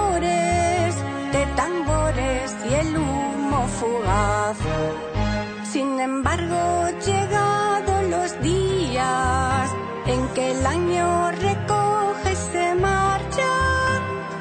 y 2.69 2.75
el 2.75 2.97
humo 2.97 3.67
fugaz. 3.79 4.57
Sin 5.73 6.01
embargo, 6.01 6.89
llegado 7.05 8.03
los 8.03 8.41
días 8.41 9.71
en 10.07 10.29
que 10.35 10.53
el 10.53 10.67
año 10.67 11.31
recoge 11.33 12.33
y 12.33 12.37
se 12.37 12.75
marcha, 12.75 13.51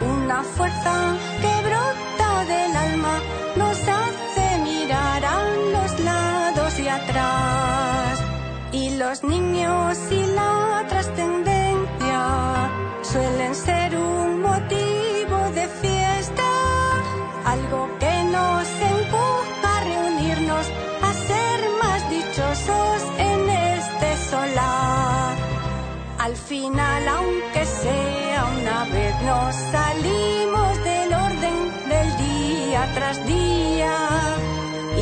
una 0.02 0.43
fuerza 0.43 1.15
que 1.41 1.54
brota 1.67 2.45
del 2.54 2.76
alma 2.76 3.15
nos 3.56 3.78
hace 3.99 4.45
mirar 4.63 5.26
a 5.26 5.39
los 5.76 5.99
lados 5.99 6.80
y 6.80 6.88
atrás. 6.88 8.21
Y 8.71 8.97
los 8.97 9.23
niños 9.23 9.97
y 10.12 10.26
la 10.36 10.86
trascendencia 10.88 12.69
suelen 13.02 13.56
ser 13.56 13.95
un 13.97 14.41
motivo 14.41 14.83
final, 26.54 27.08
aunque 27.08 27.66
sea 27.66 28.46
una 28.60 28.80
vez, 28.94 29.13
nos 29.24 29.56
salimos 29.76 30.72
del 30.89 31.10
orden 31.28 31.58
del 31.92 32.10
día 32.28 32.82
tras 32.94 33.18
día 33.26 33.96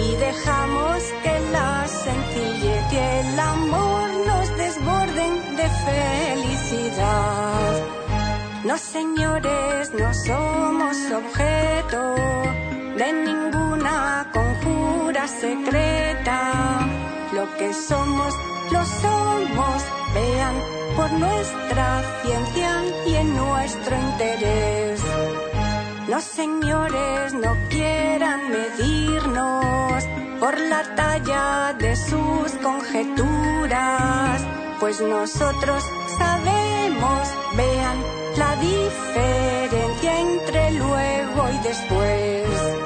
y 0.02 0.16
dejamos 0.28 0.98
que 1.24 1.36
la 1.52 1.86
sencillez 1.88 2.84
y 2.94 2.98
el 3.18 3.40
amor 3.40 4.08
nos 4.30 4.48
desborden 4.64 5.34
de 5.60 5.68
felicidad. 5.88 7.72
No, 8.64 8.78
señores, 8.78 9.92
no 10.02 10.10
somos 10.28 10.96
objeto 11.22 12.02
de 13.00 13.08
ninguna 13.28 14.32
conjura 14.38 15.28
secreta. 15.28 16.40
Lo 17.34 17.46
que 17.58 17.74
somos, 17.74 18.34
lo 18.72 18.82
somos, 19.02 19.80
vean, 20.14 20.81
por 20.96 21.12
nuestra 21.12 22.02
ciencia 22.24 22.84
y 23.06 23.16
en 23.16 23.36
nuestro 23.36 23.96
interés. 23.96 25.02
Los 26.08 26.24
señores 26.24 27.34
no 27.34 27.56
quieran 27.70 28.50
medirnos 28.50 30.04
por 30.40 30.60
la 30.60 30.84
talla 30.96 31.74
de 31.78 31.96
sus 31.96 32.52
conjeturas, 32.64 34.42
pues 34.80 35.00
nosotros 35.02 35.84
sabemos, 36.18 37.28
vean, 37.56 37.98
la 38.38 38.56
diferencia 38.56 40.20
entre 40.20 40.72
luego 40.72 41.50
y 41.50 41.58
después. 41.60 42.81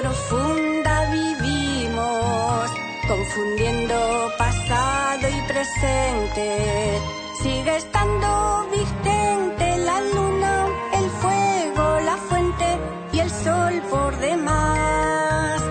Profunda 0.00 1.10
vivimos, 1.10 2.70
confundiendo 3.08 4.30
pasado 4.38 5.28
y 5.28 5.42
presente. 5.48 7.00
Sigue 7.42 7.76
estando 7.76 8.66
vigente 8.70 9.76
la 9.78 10.00
luna, 10.14 10.66
el 10.94 11.10
fuego, 11.20 12.00
la 12.00 12.16
fuente 12.28 12.78
y 13.12 13.18
el 13.20 13.30
sol 13.30 13.82
por 13.90 14.16
demás. 14.18 15.62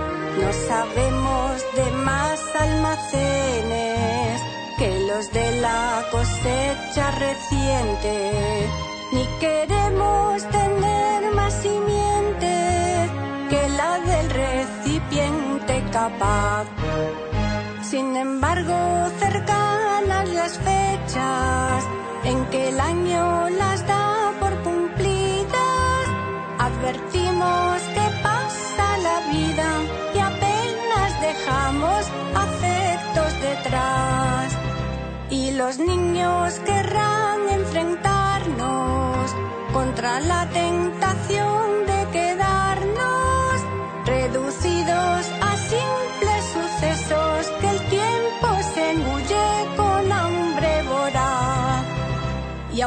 No 0.42 0.54
sabemos 0.68 1.62
de 1.76 1.92
más 2.04 2.40
almacenes 2.60 4.42
que 4.78 5.00
los 5.08 5.32
de 5.32 5.62
la 5.62 6.06
cosecha 6.12 7.12
reciente, 7.12 8.70
ni 9.14 9.26
queremos 9.40 10.44
tener 10.50 11.34
más 11.36 11.54
simiente 11.54 12.71
capaz. 15.92 16.66
Sin 17.84 18.16
embargo, 18.16 19.10
cercanas 19.20 20.30
las 20.30 20.58
fechas 20.60 21.84
en 22.24 22.46
que 22.46 22.70
el 22.70 22.80
año 22.80 23.50
las 23.50 23.86
da 23.86 24.32
por 24.40 24.54
cumplidas, 24.64 26.06
advertimos 26.60 27.82
que 27.96 28.08
pasa 28.24 28.98
la 29.08 29.18
vida 29.34 29.70
y 30.16 30.20
apenas 30.20 31.22
dejamos 31.22 32.02
afectos 32.36 33.42
detrás. 33.42 34.58
Y 35.30 35.52
los 35.52 35.78
niños 35.80 36.60
querrán 36.66 37.50
enfrentarnos 37.50 39.36
contra 39.74 40.20
la 40.20 40.48
tentación 40.50 41.86
de 41.88 41.91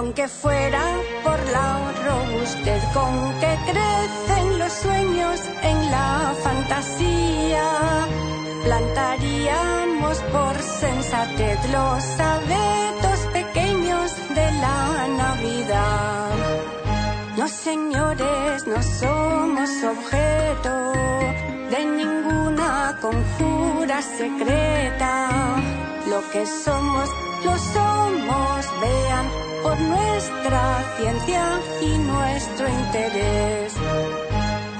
aunque 0.04 0.28
fuera 0.28 0.82
por 1.22 1.38
la 1.50 1.92
robustez 2.04 2.84
con 2.92 3.12
que 3.40 3.52
crecen 3.70 4.58
los 4.58 4.72
sueños 4.72 5.40
en 5.62 5.90
la 5.90 6.34
fantasía, 6.42 8.06
plantaríamos 8.64 10.18
por 10.34 10.54
sensatez 10.60 11.58
los 11.70 12.04
abetos 12.20 13.18
pequeños 13.32 14.12
de 14.34 14.52
la 14.64 15.08
Navidad. 15.08 16.33
No 17.44 17.50
señores, 17.50 18.66
no 18.66 18.82
somos 18.82 19.68
objeto 19.84 20.92
de 21.72 21.84
ninguna 21.84 22.96
conjura 23.02 24.00
secreta. 24.00 25.28
Lo 26.08 26.26
que 26.30 26.46
somos, 26.46 27.06
lo 27.44 27.58
somos, 27.58 28.64
vean, 28.80 29.26
por 29.62 29.78
nuestra 29.78 30.84
ciencia 30.96 31.60
y 31.82 31.98
nuestro 31.98 32.66
interés. 32.66 33.74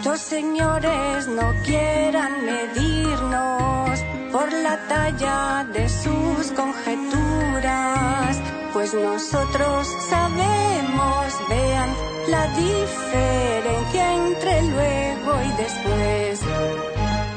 Los 0.03 0.21
señores 0.21 1.29
no 1.29 1.53
quieran 1.65 2.47
medirnos 2.47 4.01
por 4.35 4.53
la 4.53 4.77
talla 4.89 5.65
de 5.73 5.89
sus 5.89 6.51
conjeturas, 6.57 8.37
pues 8.73 8.93
nosotros 8.93 9.87
sabemos, 10.11 11.27
vean, 11.49 11.91
la 12.27 12.45
diferencia 12.49 14.05
entre 14.13 14.63
luego 14.63 15.31
y 15.41 15.51
después. 15.63 16.41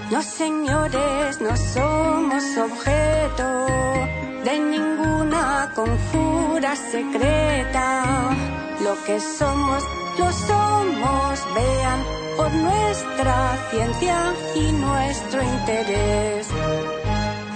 Los 0.10 0.26
señores 0.26 1.40
no 1.40 1.56
somos 1.56 2.44
objeto 2.68 3.48
de 4.44 4.60
ninguna 4.60 5.72
conjura 5.76 6.76
secreta. 6.76 8.32
Lo 8.84 8.96
que 9.06 9.20
somos, 9.20 9.84
lo 10.18 10.32
somos, 10.32 10.67
vean, 11.56 12.04
por 12.38 12.52
nuestra 12.54 13.58
ciencia 13.72 14.34
y 14.56 14.72
nuestro 14.72 15.42
interés. 15.42 16.48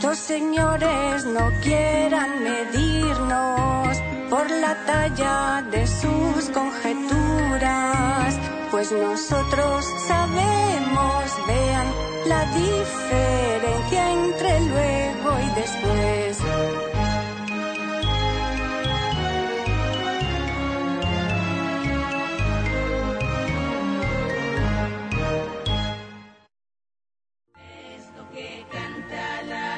Los 0.02 0.18
señores 0.18 1.26
no 1.26 1.52
quieran 1.62 2.44
medirnos 2.44 3.98
por 4.30 4.50
la 4.50 4.76
talla 4.86 5.64
de 5.72 5.86
sus 5.88 6.50
conjeturas, 6.54 8.40
pues 8.72 8.92
nosotros 8.92 9.86
sabemos, 10.08 11.24
vean, 11.48 11.88
la 12.28 12.46
diferencia 12.54 14.12
entre 14.12 14.60
luego 14.62 15.11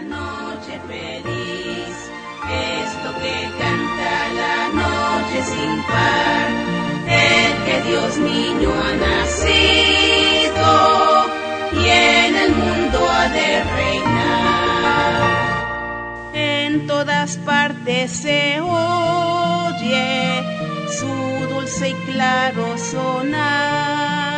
noche 0.04 0.80
feliz, 0.88 1.96
es 2.50 2.90
lo 3.04 3.12
que 3.22 3.36
canta 3.62 4.14
la 4.42 4.58
noche 4.82 5.40
sin 5.44 5.74
par, 5.84 6.48
el 7.08 7.52
que 7.66 7.76
Dios 7.90 8.12
niño 8.18 8.70
ha 8.72 8.94
nacido 9.08 10.72
y 11.74 11.84
en 11.88 12.36
el 12.36 12.52
mundo 12.56 12.98
ha 13.10 13.28
de 13.30 13.64
reinar. 13.76 15.14
En 16.34 16.88
todas 16.88 17.38
partes 17.38 18.12
se 18.12 18.60
oye 18.62 20.44
su 21.00 21.14
dulce 21.54 21.90
y 21.90 21.94
claro 22.12 22.78
sonar. 22.78 24.33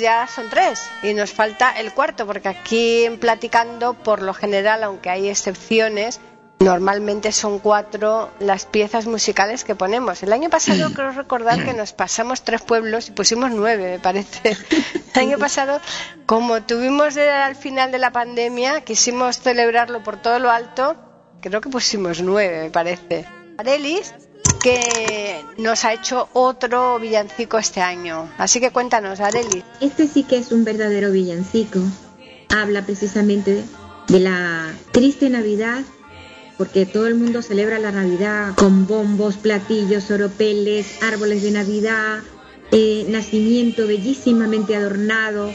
Ya 0.00 0.26
son 0.26 0.48
tres 0.48 0.88
y 1.02 1.14
nos 1.14 1.30
falta 1.32 1.70
el 1.78 1.92
cuarto 1.92 2.26
porque 2.26 2.48
aquí 2.48 3.04
en 3.04 3.18
Platicando, 3.18 3.94
por 3.94 4.22
lo 4.22 4.34
general, 4.34 4.82
aunque 4.82 5.10
hay 5.10 5.28
excepciones, 5.28 6.20
normalmente 6.58 7.32
son 7.32 7.58
cuatro 7.58 8.30
las 8.38 8.66
piezas 8.66 9.06
musicales 9.06 9.64
que 9.64 9.74
ponemos. 9.74 10.22
El 10.22 10.32
año 10.32 10.50
pasado 10.50 10.90
creo 10.94 11.12
recordar 11.12 11.64
que 11.64 11.72
nos 11.74 11.92
pasamos 11.92 12.42
tres 12.42 12.62
pueblos 12.62 13.08
y 13.08 13.12
pusimos 13.12 13.50
nueve, 13.50 13.92
me 13.92 13.98
parece. 13.98 14.56
El 15.14 15.20
año 15.20 15.38
pasado, 15.38 15.80
como 16.26 16.62
tuvimos 16.62 17.14
de- 17.14 17.30
al 17.30 17.56
final 17.56 17.90
de 17.92 17.98
la 17.98 18.10
pandemia, 18.12 18.82
quisimos 18.82 19.38
celebrarlo 19.40 20.02
por 20.02 20.16
todo 20.16 20.38
lo 20.38 20.50
alto, 20.50 20.96
creo 21.40 21.60
que 21.60 21.68
pusimos 21.68 22.22
nueve, 22.22 22.62
me 22.64 22.70
parece. 22.70 23.26
Arelis, 23.58 24.14
que 24.62 25.44
nos 25.58 25.84
ha 25.84 25.94
hecho 25.94 26.28
otro 26.32 26.98
villancico 26.98 27.58
este 27.58 27.80
año. 27.80 28.30
Así 28.38 28.60
que 28.60 28.70
cuéntanos, 28.70 29.20
Arelis. 29.20 29.64
Este 29.80 30.06
sí 30.06 30.24
que 30.24 30.36
es 30.36 30.52
un 30.52 30.64
verdadero 30.64 31.10
villancico. 31.10 31.80
Habla 32.48 32.84
precisamente 32.84 33.64
de 34.08 34.20
la 34.20 34.72
triste 34.92 35.30
Navidad, 35.30 35.82
porque 36.58 36.84
todo 36.84 37.06
el 37.06 37.14
mundo 37.14 37.42
celebra 37.42 37.78
la 37.78 37.92
Navidad 37.92 38.54
con 38.56 38.86
bombos, 38.86 39.36
platillos, 39.36 40.10
oropeles, 40.10 41.02
árboles 41.02 41.42
de 41.42 41.52
Navidad, 41.52 42.18
eh, 42.72 43.06
nacimiento 43.08 43.86
bellísimamente 43.86 44.76
adornado, 44.76 45.52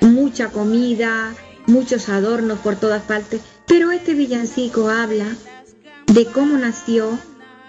mucha 0.00 0.48
comida, 0.48 1.34
muchos 1.66 2.08
adornos 2.08 2.58
por 2.60 2.76
todas 2.76 3.02
partes. 3.02 3.40
Pero 3.66 3.90
este 3.90 4.14
villancico 4.14 4.88
habla 4.88 5.26
de 6.06 6.26
cómo 6.26 6.56
nació 6.56 7.18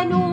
Allá 0.00 0.29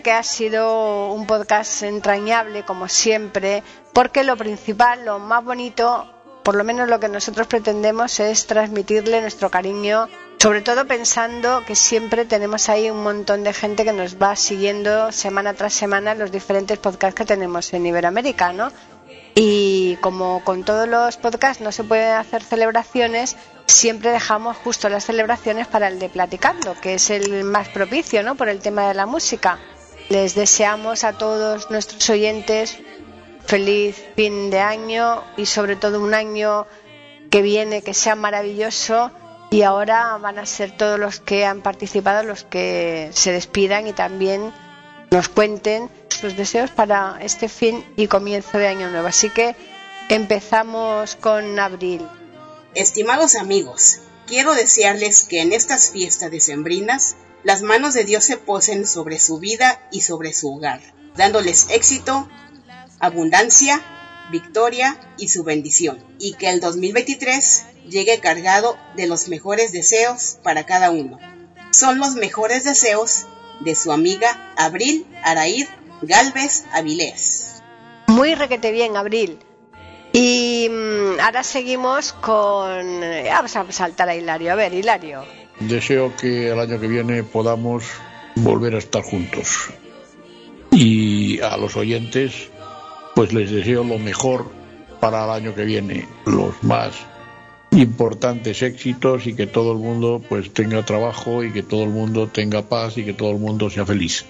que 0.00 0.12
ha 0.12 0.22
sido 0.22 1.12
un 1.12 1.26
podcast 1.26 1.82
entrañable, 1.82 2.64
como 2.64 2.88
siempre, 2.88 3.62
porque 3.92 4.24
lo 4.24 4.36
principal, 4.36 5.04
lo 5.04 5.18
más 5.18 5.44
bonito, 5.44 6.10
por 6.42 6.54
lo 6.54 6.64
menos 6.64 6.88
lo 6.88 6.98
que 6.98 7.08
nosotros 7.08 7.46
pretendemos 7.46 8.18
es 8.20 8.46
transmitirle 8.46 9.20
nuestro 9.20 9.50
cariño, 9.50 10.08
sobre 10.38 10.62
todo 10.62 10.86
pensando 10.86 11.62
que 11.66 11.76
siempre 11.76 12.24
tenemos 12.24 12.68
ahí 12.68 12.90
un 12.90 13.02
montón 13.02 13.44
de 13.44 13.52
gente 13.52 13.84
que 13.84 13.92
nos 13.92 14.20
va 14.20 14.34
siguiendo 14.34 15.12
semana 15.12 15.54
tras 15.54 15.74
semana 15.74 16.14
los 16.14 16.32
diferentes 16.32 16.78
podcasts 16.78 17.14
que 17.14 17.24
tenemos 17.24 17.72
en 17.74 17.86
Iberoamérica, 17.86 18.52
¿no? 18.52 18.72
Y 19.34 19.96
como 19.96 20.42
con 20.44 20.64
todos 20.64 20.88
los 20.88 21.16
podcasts 21.16 21.62
no 21.62 21.72
se 21.72 21.84
pueden 21.84 22.14
hacer 22.16 22.42
celebraciones, 22.42 23.36
siempre 23.66 24.10
dejamos 24.10 24.56
justo 24.58 24.88
las 24.88 25.04
celebraciones 25.04 25.66
para 25.66 25.88
el 25.88 25.98
de 25.98 26.08
Platicando, 26.08 26.74
que 26.80 26.94
es 26.94 27.10
el 27.10 27.44
más 27.44 27.68
propicio, 27.68 28.22
¿no? 28.22 28.34
Por 28.34 28.48
el 28.48 28.60
tema 28.60 28.88
de 28.88 28.94
la 28.94 29.06
música. 29.06 29.58
Les 30.08 30.34
deseamos 30.34 31.04
a 31.04 31.12
todos 31.14 31.70
nuestros 31.70 32.08
oyentes 32.10 32.78
feliz 33.46 33.96
fin 34.16 34.50
de 34.50 34.60
año 34.60 35.22
y 35.36 35.46
sobre 35.46 35.76
todo 35.76 36.00
un 36.00 36.14
año 36.14 36.66
que 37.30 37.42
viene 37.42 37.82
que 37.82 37.94
sea 37.94 38.14
maravilloso 38.14 39.10
y 39.50 39.62
ahora 39.62 40.16
van 40.18 40.38
a 40.38 40.46
ser 40.46 40.76
todos 40.76 40.98
los 40.98 41.20
que 41.20 41.44
han 41.44 41.60
participado 41.60 42.22
los 42.22 42.44
que 42.44 43.10
se 43.12 43.32
despidan 43.32 43.86
y 43.86 43.92
también 43.92 44.52
nos 45.10 45.28
cuenten 45.28 45.90
sus 46.08 46.36
deseos 46.36 46.70
para 46.70 47.18
este 47.20 47.48
fin 47.48 47.84
y 47.96 48.06
comienzo 48.06 48.56
de 48.56 48.68
año 48.68 48.90
nuevo. 48.90 49.08
Así 49.08 49.28
que 49.28 49.54
empezamos 50.08 51.16
con 51.16 51.58
abril. 51.58 52.06
Estimados 52.74 53.34
amigos, 53.34 53.98
quiero 54.26 54.54
desearles 54.54 55.22
que 55.24 55.42
en 55.42 55.52
estas 55.52 55.90
fiestas 55.90 56.30
decembrinas 56.30 57.16
las 57.44 57.62
manos 57.62 57.94
de 57.94 58.04
Dios 58.04 58.24
se 58.24 58.36
posen 58.36 58.86
sobre 58.86 59.18
su 59.18 59.38
vida 59.38 59.80
y 59.90 60.02
sobre 60.02 60.32
su 60.32 60.54
hogar, 60.54 60.80
dándoles 61.16 61.66
éxito, 61.70 62.28
abundancia, 63.00 63.80
victoria 64.30 64.98
y 65.18 65.28
su 65.28 65.44
bendición. 65.44 66.02
Y 66.18 66.34
que 66.34 66.50
el 66.50 66.60
2023 66.60 67.64
llegue 67.88 68.20
cargado 68.20 68.76
de 68.96 69.06
los 69.06 69.28
mejores 69.28 69.72
deseos 69.72 70.38
para 70.42 70.64
cada 70.64 70.90
uno. 70.90 71.18
Son 71.70 71.98
los 71.98 72.14
mejores 72.14 72.64
deseos 72.64 73.26
de 73.60 73.74
su 73.74 73.92
amiga 73.92 74.52
Abril 74.56 75.06
Araíd 75.22 75.66
Galvez 76.02 76.64
Avilés. 76.72 77.62
Muy 78.08 78.34
requete 78.34 78.72
bien, 78.72 78.96
Abril. 78.96 79.38
Y 80.12 80.68
mm, 80.70 81.20
ahora 81.20 81.42
seguimos 81.42 82.12
con... 82.12 83.02
eh, 83.02 83.28
Vamos 83.30 83.56
a 83.56 83.72
saltar 83.72 84.08
a 84.08 84.14
Hilario. 84.14 84.52
A 84.52 84.54
ver, 84.54 84.74
Hilario. 84.74 85.24
Deseo 85.68 86.14
que 86.16 86.50
el 86.50 86.58
año 86.58 86.80
que 86.80 86.88
viene 86.88 87.22
podamos 87.22 87.84
volver 88.36 88.74
a 88.74 88.78
estar 88.78 89.02
juntos. 89.02 89.70
Y 90.70 91.40
a 91.40 91.56
los 91.56 91.76
oyentes, 91.76 92.50
pues 93.14 93.32
les 93.32 93.50
deseo 93.50 93.84
lo 93.84 93.98
mejor 93.98 94.46
para 95.00 95.24
el 95.24 95.30
año 95.30 95.54
que 95.54 95.64
viene, 95.64 96.06
los 96.24 96.62
más 96.62 96.92
importantes 97.72 98.62
éxitos 98.62 99.26
y 99.26 99.34
que 99.34 99.46
todo 99.46 99.72
el 99.72 99.78
mundo 99.78 100.22
pues 100.28 100.52
tenga 100.52 100.84
trabajo 100.84 101.42
y 101.42 101.52
que 101.52 101.62
todo 101.62 101.84
el 101.84 101.90
mundo 101.90 102.28
tenga 102.28 102.62
paz 102.62 102.98
y 102.98 103.04
que 103.04 103.12
todo 103.12 103.30
el 103.30 103.38
mundo 103.38 103.70
sea 103.70 103.86
feliz. 103.86 104.24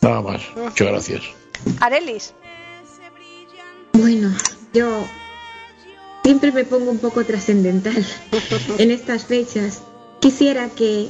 Nada 0.00 0.22
más. 0.22 0.42
Muchas 0.56 0.88
gracias. 0.88 1.22
Arelis. 1.80 2.34
Bueno, 3.92 4.34
yo 4.72 5.04
siempre 6.22 6.52
me 6.52 6.64
pongo 6.64 6.90
un 6.90 6.98
poco 6.98 7.24
trascendental 7.24 8.04
en 8.78 8.90
estas 8.90 9.24
fechas. 9.24 9.82
Quisiera 10.26 10.68
que 10.70 11.08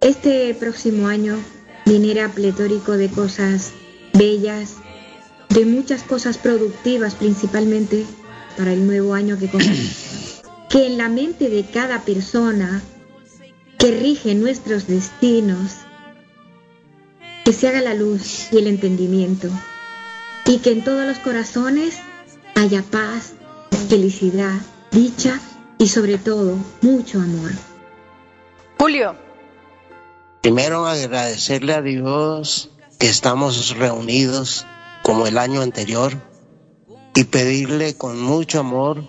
este 0.00 0.54
próximo 0.54 1.06
año 1.06 1.36
viniera 1.84 2.30
pletórico 2.30 2.92
de 2.92 3.10
cosas 3.10 3.72
bellas, 4.14 4.76
de 5.50 5.66
muchas 5.66 6.02
cosas 6.02 6.38
productivas 6.38 7.14
principalmente 7.14 8.06
para 8.56 8.72
el 8.72 8.86
nuevo 8.86 9.12
año 9.12 9.38
que 9.38 9.50
comienza. 9.50 10.40
Que 10.70 10.86
en 10.86 10.96
la 10.96 11.10
mente 11.10 11.50
de 11.50 11.66
cada 11.66 12.06
persona 12.06 12.80
que 13.78 13.90
rige 13.90 14.34
nuestros 14.34 14.86
destinos, 14.86 15.72
que 17.44 17.52
se 17.52 17.68
haga 17.68 17.82
la 17.82 17.92
luz 17.92 18.50
y 18.50 18.56
el 18.56 18.66
entendimiento 18.66 19.50
y 20.46 20.60
que 20.60 20.70
en 20.70 20.82
todos 20.82 21.06
los 21.06 21.18
corazones 21.18 21.98
haya 22.54 22.82
paz, 22.82 23.34
felicidad, 23.90 24.58
dicha 24.90 25.38
y 25.76 25.88
sobre 25.88 26.16
todo 26.16 26.56
mucho 26.80 27.20
amor. 27.20 27.50
Julio. 28.84 29.16
Primero 30.42 30.86
agradecerle 30.86 31.72
a 31.72 31.80
Dios 31.80 32.68
que 32.98 33.08
estamos 33.08 33.78
reunidos 33.78 34.66
como 35.02 35.26
el 35.26 35.38
año 35.38 35.62
anterior 35.62 36.12
y 37.14 37.24
pedirle 37.24 37.96
con 37.96 38.20
mucho 38.20 38.60
amor 38.60 39.02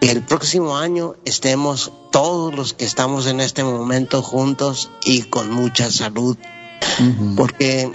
que 0.00 0.10
el 0.10 0.22
próximo 0.22 0.78
año 0.78 1.16
estemos 1.26 1.92
todos 2.12 2.54
los 2.54 2.72
que 2.72 2.86
estamos 2.86 3.26
en 3.26 3.40
este 3.40 3.62
momento 3.62 4.22
juntos 4.22 4.90
y 5.04 5.24
con 5.24 5.50
mucha 5.50 5.90
salud. 5.90 6.38
Porque 7.36 7.92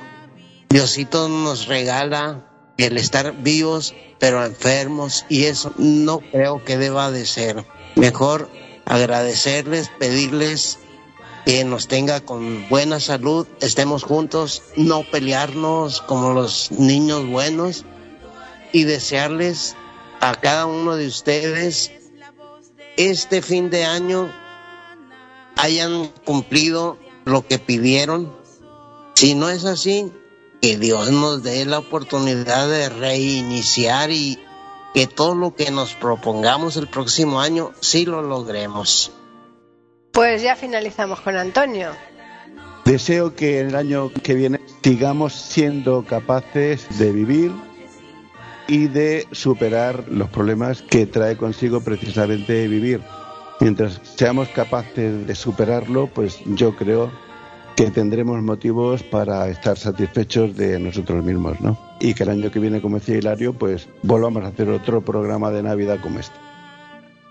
Diosito 0.69 1.27
nos 1.27 1.65
regala 1.65 2.45
el 2.77 2.99
estar 2.99 3.33
vivos 3.41 3.95
pero 4.19 4.45
enfermos 4.45 5.25
y 5.27 5.45
eso 5.45 5.73
no 5.79 6.19
creo 6.19 6.63
que 6.63 6.77
deba 6.77 7.09
de 7.09 7.25
ser. 7.25 7.65
Mejor 7.95 8.47
agradecerles, 8.85 9.89
pedirles 9.97 10.77
que 11.45 11.63
nos 11.63 11.87
tenga 11.87 12.21
con 12.21 12.67
buena 12.69 12.99
salud, 12.99 13.47
estemos 13.61 14.03
juntos, 14.03 14.63
no 14.75 15.03
pelearnos 15.03 16.01
como 16.01 16.33
los 16.33 16.71
niños 16.71 17.25
buenos 17.27 17.85
y 18.71 18.83
desearles 18.83 19.75
a 20.19 20.35
cada 20.35 20.65
uno 20.65 20.95
de 20.95 21.07
ustedes 21.07 21.91
este 22.97 23.41
fin 23.41 23.69
de 23.69 23.85
año 23.85 24.29
hayan 25.55 26.11
cumplido 26.25 26.97
lo 27.25 27.45
que 27.47 27.59
pidieron. 27.59 28.33
Si 29.13 29.35
no 29.35 29.49
es 29.49 29.65
así, 29.65 30.11
que 30.61 30.77
Dios 30.77 31.09
nos 31.09 31.43
dé 31.43 31.65
la 31.65 31.79
oportunidad 31.79 32.67
de 32.67 32.89
reiniciar 32.89 34.11
y 34.11 34.39
que 34.93 35.07
todo 35.07 35.35
lo 35.35 35.55
que 35.55 35.71
nos 35.71 35.93
propongamos 35.93 36.75
el 36.75 36.87
próximo 36.87 37.39
año 37.39 37.71
sí 37.79 38.05
lo 38.05 38.21
logremos. 38.21 39.11
Pues 40.11 40.41
ya 40.41 40.55
finalizamos 40.55 41.21
con 41.21 41.35
Antonio. 41.35 41.91
Deseo 42.85 43.35
que 43.35 43.59
el 43.59 43.75
año 43.75 44.11
que 44.23 44.33
viene 44.33 44.59
sigamos 44.83 45.33
siendo 45.33 46.03
capaces 46.05 46.87
de 46.97 47.11
vivir 47.11 47.51
y 48.67 48.87
de 48.87 49.27
superar 49.31 50.05
los 50.09 50.29
problemas 50.29 50.81
que 50.81 51.05
trae 51.05 51.37
consigo 51.37 51.81
precisamente 51.81 52.67
vivir. 52.67 53.01
Mientras 53.59 53.99
seamos 54.15 54.47
capaces 54.49 55.27
de 55.27 55.35
superarlo, 55.35 56.07
pues 56.07 56.39
yo 56.45 56.75
creo 56.75 57.11
que 57.75 57.91
tendremos 57.91 58.41
motivos 58.41 59.03
para 59.03 59.47
estar 59.49 59.77
satisfechos 59.77 60.55
de 60.55 60.79
nosotros 60.79 61.23
mismos, 61.23 61.59
¿no? 61.61 61.79
Y 61.99 62.13
que 62.13 62.23
el 62.23 62.29
año 62.29 62.51
que 62.51 62.59
viene, 62.59 62.81
como 62.81 62.99
decía 62.99 63.17
Hilario, 63.17 63.53
pues 63.53 63.87
volvamos 64.03 64.43
a 64.43 64.47
hacer 64.47 64.69
otro 64.69 65.01
programa 65.01 65.51
de 65.51 65.63
Navidad 65.63 65.99
como 66.01 66.19
este. 66.19 66.35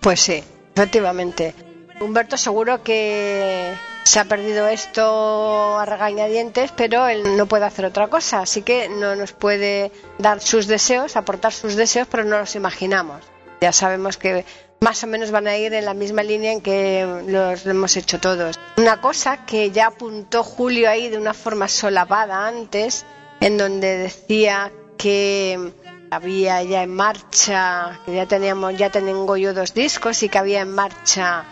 Pues 0.01 0.21
sí, 0.21 0.43
efectivamente. 0.75 1.55
Humberto 2.01 2.37
seguro 2.37 2.83
que 2.83 3.75
se 4.05 4.21
ha 4.21 4.25
perdido 4.25 4.69
esto 4.69 5.79
a 5.79 5.85
regañadientes, 5.85 6.73
pero 6.73 7.09
él 7.09 7.37
no 7.37 7.47
puede 7.47 7.67
hacer 7.67 7.85
otra 7.85 8.09
cosa, 8.09 8.41
así 8.41 8.63
que 8.63 8.89
no 8.89 9.17
nos 9.17 9.33
puede 9.33 9.93
dar 10.19 10.41
sus 10.41 10.67
deseos, 10.67 11.17
aportar 11.17 11.53
sus 11.53 11.75
deseos, 11.77 12.09
pero 12.11 12.25
no 12.25 12.39
los 12.39 12.55
imaginamos. 12.55 13.23
Ya 13.61 13.73
sabemos 13.73 14.17
que 14.17 14.45
más 14.81 15.03
o 15.03 15.09
menos 15.09 15.31
van 15.31 15.49
a 15.49 15.57
ir 15.57 15.75
en 15.75 15.85
la 15.85 15.95
misma 15.95 16.23
línea 16.23 16.53
en 16.53 16.61
que 16.61 17.05
los 17.27 17.67
hemos 17.67 17.97
hecho 17.97 18.21
todos. 18.21 18.59
Una 18.77 19.01
cosa 19.01 19.45
que 19.45 19.73
ya 19.73 19.89
apuntó 19.89 20.45
Julio 20.45 20.89
ahí 20.89 21.09
de 21.09 21.19
una 21.19 21.35
forma 21.35 21.69
solapada 21.69 22.47
antes, 22.47 23.05
en 23.41 23.59
donde 23.59 23.99
decía 23.99 24.73
que 24.97 25.73
había 26.11 26.63
ya 26.63 26.83
en 26.83 26.95
marcha, 26.95 28.01
que 28.07 28.15
ya 28.15 28.27
teníamos, 28.27 28.77
ya 28.77 28.89
tengo 28.91 29.37
yo 29.37 29.53
dos 29.53 29.75
discos 29.75 30.23
y 30.23 30.29
que 30.29 30.39
había 30.39 30.61
en 30.61 30.73
marcha 30.73 31.45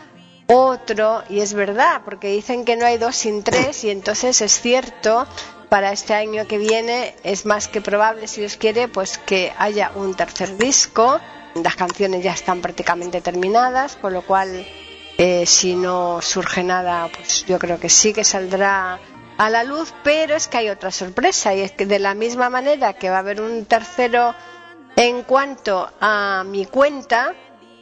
otro, 0.47 1.23
y 1.29 1.41
es 1.41 1.55
verdad, 1.55 2.03
porque 2.05 2.29
dicen 2.29 2.65
que 2.65 2.77
no 2.77 2.87
hay 2.87 2.99
dos 2.99 3.17
sin 3.17 3.43
tres, 3.43 3.83
y 3.85 3.91
entonces 3.91 4.41
es 4.41 4.61
cierto, 4.61 5.27
para 5.69 5.93
este 5.93 6.15
año 6.15 6.47
que 6.47 6.59
viene 6.59 7.15
es 7.25 7.47
más 7.47 7.69
que 7.69 7.81
probable, 7.81 8.29
si 8.29 8.41
Dios 8.41 8.57
quiere, 8.57 8.89
pues 8.89 9.19
que 9.19 9.53
haya 9.59 9.91
un 9.95 10.15
tercer 10.15 10.57
disco. 10.57 11.21
Las 11.55 11.75
canciones 11.75 12.23
ya 12.23 12.33
están 12.33 12.61
prácticamente 12.61 13.21
terminadas, 13.21 13.97
con 13.97 14.13
lo 14.13 14.23
cual, 14.23 14.67
eh, 15.19 15.47
si 15.47 15.75
no 15.75 16.23
surge 16.23 16.63
nada, 16.63 17.09
pues 17.13 17.45
yo 17.47 17.59
creo 17.59 17.81
que 17.81 17.89
sí 17.89 18.13
que 18.13 18.25
saldrá 18.25 19.01
a 19.39 19.51
la 19.51 19.65
luz, 19.65 19.93
pero 20.05 20.37
es 20.37 20.49
que 20.49 20.59
hay 20.59 20.69
otra 20.69 20.91
sorpresa, 20.91 21.55
y 21.55 21.63
es 21.63 21.73
que 21.73 21.87
de 21.87 21.99
la 21.99 22.15
misma 22.15 22.51
manera 22.51 22.93
que 22.93 23.11
va 23.11 23.17
a 23.17 23.21
haber 23.21 23.41
un 23.41 23.65
tercero 23.65 24.35
en 24.97 25.23
cuanto 25.25 25.91
a 26.01 26.45
mi 26.47 26.67
cuenta 26.67 27.35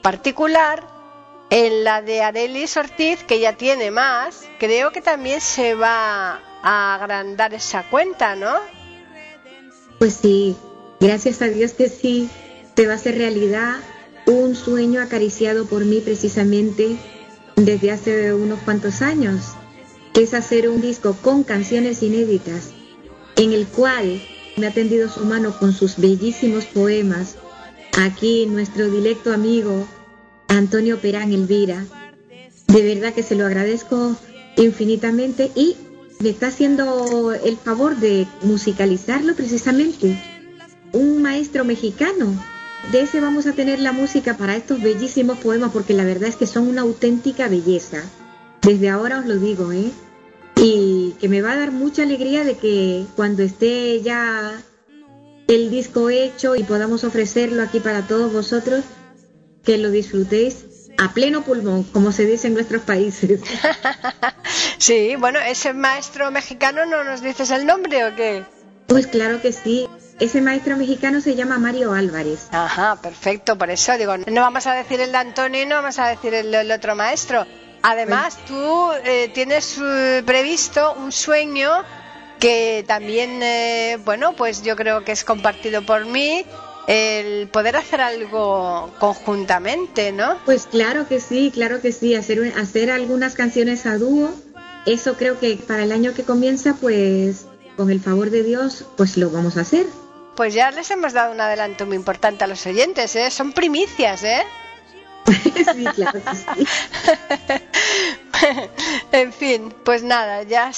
particular, 0.03 0.94
en 1.57 1.85
la 1.85 2.03
de 2.03 2.21
Arelis 2.21 2.77
Ortiz, 2.77 3.23
que 3.23 3.39
ya 3.39 3.57
tiene 3.57 3.93
más, 3.93 4.43
creo 4.59 4.91
que 4.91 5.01
también 5.01 5.41
se 5.41 5.77
va 5.77 6.41
a 6.65 6.95
agrandar 6.97 7.55
esa 7.55 7.89
cuenta, 7.89 8.35
¿no? 8.35 8.55
Pues 10.01 10.15
sí, 10.15 10.57
gracias 10.99 11.43
a 11.43 11.47
Dios 11.47 11.75
que 11.75 11.89
sí, 11.89 12.29
te 12.75 12.89
va 12.89 12.95
a 12.95 12.97
hacer 12.97 13.19
realidad 13.19 13.77
un 14.27 14.57
sueño 14.57 15.01
acariciado 15.01 15.67
por 15.67 15.85
mí 15.85 16.01
precisamente 16.01 16.97
desde 17.55 17.93
hace 17.93 18.35
unos 18.35 18.59
cuantos 18.63 19.01
años, 19.01 19.53
que 20.13 20.25
es 20.25 20.35
hacer 20.35 20.69
un 20.69 20.81
disco 20.81 21.17
con 21.23 21.45
canciones 21.45 22.03
inéditas, 22.03 22.71
en 23.37 23.53
el 23.53 23.69
cual 23.69 24.21
me 24.57 24.67
ha 24.67 24.73
tendido 24.73 25.09
su 25.09 25.25
mano 25.25 25.57
con 25.57 25.73
sus 25.73 25.99
bellísimos 25.99 26.65
poemas. 26.65 27.37
Aquí 27.97 28.47
nuestro 28.47 28.91
directo 28.91 29.33
amigo 29.33 29.87
Antonio 30.49 30.99
Perán 30.99 31.33
Elvira. 31.33 31.85
De 32.69 32.83
verdad 32.83 33.13
que 33.13 33.23
se 33.23 33.35
lo 33.35 33.47
agradezco 33.47 34.17
infinitamente 34.57 35.51
y 35.55 35.77
me 36.21 36.31
está 36.31 36.49
haciendo 36.49 37.33
el 37.33 37.57
favor 37.57 37.97
de 37.97 38.27
musicalizarlo 38.43 39.35
precisamente. 39.35 40.23
Un 40.93 41.23
maestro 41.23 41.65
mexicano. 41.65 42.35
De 42.93 43.01
ese 43.03 43.21
vamos 43.21 43.47
a 43.47 43.53
tener 43.53 43.81
la 43.81 43.93
música 43.93 44.37
para 44.37 44.57
estos 44.57 44.83
bellísimos 44.83 45.39
poemas 45.39 45.71
porque 45.73 45.95
la 45.95 46.05
verdad 46.05 46.29
es 46.29 46.37
que 46.37 46.47
son 46.47 46.69
una 46.69 46.83
auténtica 46.83 47.49
belleza. 47.49 48.03
Desde 48.63 48.91
ahora 48.91 49.19
os 49.21 49.27
lo 49.27 49.37
digo, 49.37 49.73
¿eh? 49.73 49.91
Y 50.57 51.15
que 51.21 51.29
me 51.29 51.43
va 51.43 51.53
a 51.53 51.57
dar 51.57 51.73
mucha 51.73 52.03
alegría 52.03 52.45
de 52.45 52.57
que 52.57 53.05
cuando 53.17 53.43
esté 53.43 54.01
ya 54.03 54.63
el 55.49 55.71
disco 55.71 56.11
hecho 56.11 56.57
y 56.57 56.63
podamos 56.63 57.05
ofrecerlo 57.05 57.63
aquí 57.63 57.81
para 57.81 58.07
todos 58.07 58.33
vosotros, 58.33 58.85
que 59.65 59.79
lo 59.79 59.91
disfrutéis 59.91 60.67
a 60.99 61.13
pleno 61.13 61.43
pulmón, 61.43 61.85
como 61.85 62.13
se 62.13 62.25
dice 62.25 62.49
en 62.49 62.55
nuestros 62.55 62.83
países. 62.83 63.41
sí, 64.79 65.17
bueno, 65.17 65.41
ese 65.41 65.73
maestro 65.73 66.31
mexicano, 66.31 66.87
¿no 66.87 67.05
nos 67.05 67.21
dices 67.23 67.51
el 67.51 67.67
nombre 67.67 68.05
o 68.05 68.15
qué? 68.15 68.45
Pues 68.87 69.07
claro 69.07 69.41
que 69.41 69.53
sí. 69.53 69.89
Ese 70.21 70.41
maestro 70.41 70.77
mexicano 70.77 71.21
se 71.21 71.35
llama 71.35 71.59
Mario 71.59 71.93
Álvarez. 71.93 72.47
Ajá, 72.53 73.01
perfecto. 73.03 73.59
Por 73.59 73.71
eso 73.71 73.99
digo, 73.99 74.17
no 74.17 74.43
vamos 74.43 74.67
a 74.69 74.75
decir 74.75 75.01
el 75.01 75.11
de 75.11 75.19
Antonio 75.19 75.63
y 75.63 75.67
no 75.67 75.75
vamos 75.75 75.99
a 75.99 76.07
decir 76.07 76.33
el, 76.35 76.55
el 76.55 76.71
otro 76.71 76.95
maestro. 76.95 77.45
Además, 77.83 78.39
tú 78.47 78.93
eh, 79.05 79.31
tienes 79.35 79.77
eh, 79.83 80.23
previsto 80.25 80.95
un 80.95 81.11
sueño 81.11 81.71
que 82.39 82.85
también, 82.87 83.43
eh, 83.43 83.99
bueno, 84.05 84.35
pues 84.35 84.63
yo 84.63 84.77
creo 84.77 85.05
que 85.05 85.13
es 85.13 85.25
compartido 85.25 85.85
por 85.85 86.07
mí, 86.07 86.47
el 86.87 87.49
poder 87.49 87.77
hacer 87.77 88.01
algo 88.01 88.91
conjuntamente, 88.99 90.13
¿no? 90.13 90.39
Pues 90.45 90.67
claro 90.67 91.09
que 91.09 91.21
sí, 91.21 91.51
claro 91.53 91.81
que 91.81 91.93
sí, 91.93 92.15
hacer, 92.15 92.53
hacer 92.59 92.91
algunas 92.91 93.35
canciones 93.35 93.87
a 93.87 93.97
dúo, 93.97 94.31
eso 94.87 95.15
creo 95.15 95.39
que 95.41 95.57
para 95.57 95.85
el 95.85 95.93
año 95.93 96.13
que 96.15 96.25
comienza, 96.25 96.75
pues 96.75 97.47
con 97.77 97.91
el 97.91 98.01
favor 98.01 98.31
de 98.31 98.43
Dios, 98.43 98.85
pues 98.97 99.17
lo 99.17 99.31
vamos 99.31 99.57
a 99.57 99.63
hacer. 99.63 99.87
Pues 100.37 100.53
ya 100.53 100.71
les 100.71 100.91
hemos 100.91 101.13
dado 101.13 101.33
un 101.33 101.41
adelanto 101.41 101.87
muy 101.87 101.97
importante 101.97 102.45
a 102.45 102.47
los 102.47 102.67
oyentes, 102.67 103.17
¿eh? 103.17 103.31
Son 103.31 103.53
primicias, 103.53 104.23
¿eh? 104.25 104.43
sí, 105.27 105.85
claro 105.95 106.21
que 106.23 106.37
sí. 106.37 106.67
en 109.13 109.33
fin, 109.33 109.75
pues 109.85 110.03
nada, 110.03 110.43
ya 110.43 110.71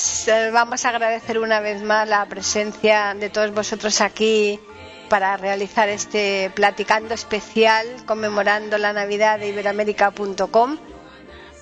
vamos 0.52 0.84
a 0.84 0.90
agradecer 0.90 1.38
una 1.38 1.58
vez 1.60 1.82
más 1.82 2.08
la 2.08 2.24
presencia 2.26 3.14
de 3.14 3.28
todos 3.28 3.52
vosotros 3.52 4.00
aquí 4.00 4.60
para 5.08 5.36
realizar 5.36 5.88
este 5.88 6.50
platicando 6.54 7.14
especial 7.14 7.86
conmemorando 8.06 8.78
la 8.78 8.92
Navidad 8.92 9.38
de 9.38 9.48
Iberoamérica.com 9.48 10.78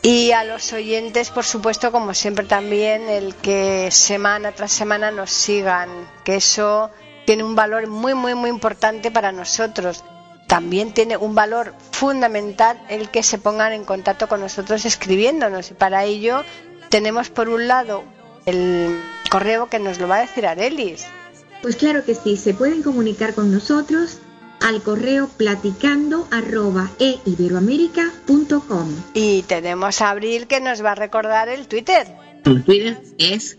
y 0.03 0.33
a 0.33 0.45
los 0.45 0.71
oyentes, 0.75 1.31
por 1.31 1.45
supuesto, 1.45 1.91
como 1.91 2.13
siempre 2.13 2.45
también, 2.45 3.09
el 3.09 3.35
que 3.37 3.89
semana 3.91 4.53
tras 4.53 4.71
semana 4.71 5.11
nos 5.11 5.31
sigan, 5.31 5.89
que 6.25 6.37
eso 6.37 6.91
tiene 7.25 7.43
un 7.43 7.55
valor 7.55 7.87
muy, 7.87 8.13
muy, 8.13 8.35
muy 8.35 8.51
importante 8.51 9.11
para 9.11 9.33
nosotros. 9.33 10.05
También 10.47 10.93
tiene 10.93 11.17
un 11.17 11.35
valor 11.35 11.75
fundamental 11.91 12.79
el 12.91 13.09
que 13.09 13.23
se 13.23 13.39
pongan 13.39 13.73
en 13.73 13.87
contacto 13.87 14.29
con 14.29 14.41
nosotros 14.41 14.85
escribiéndonos. 14.85 15.71
Y 15.71 15.75
para 15.75 16.05
ello 16.05 16.45
tenemos 16.91 17.31
por 17.31 17.49
un 17.49 17.67
lado 17.67 18.05
el 18.45 19.01
correo 19.31 19.71
que 19.71 19.79
nos 19.79 19.99
lo 20.01 20.07
va 20.07 20.17
a 20.17 20.21
decir 20.21 20.47
Arelis. 20.47 21.07
Pues 21.65 21.77
claro 21.77 22.05
que 22.05 22.15
sí, 22.15 22.37
se 22.37 22.53
pueden 22.53 22.83
comunicar 22.83 23.33
con 23.33 23.51
nosotros 23.51 24.19
al 24.61 24.83
correo 24.83 25.31
platicando 25.35 26.29
arroba 26.31 26.91
eiberoamerica.com. 26.99 28.95
Y 29.15 29.45
tenemos 29.45 30.03
a 30.03 30.11
Abril 30.11 30.47
que 30.47 30.61
nos 30.61 30.85
va 30.85 30.93
a 30.93 30.95
recordar 30.95 31.49
el 31.49 31.67
Twitter. 31.67 32.07
El 32.45 32.63
Twitter 32.65 33.01
es 33.17 33.57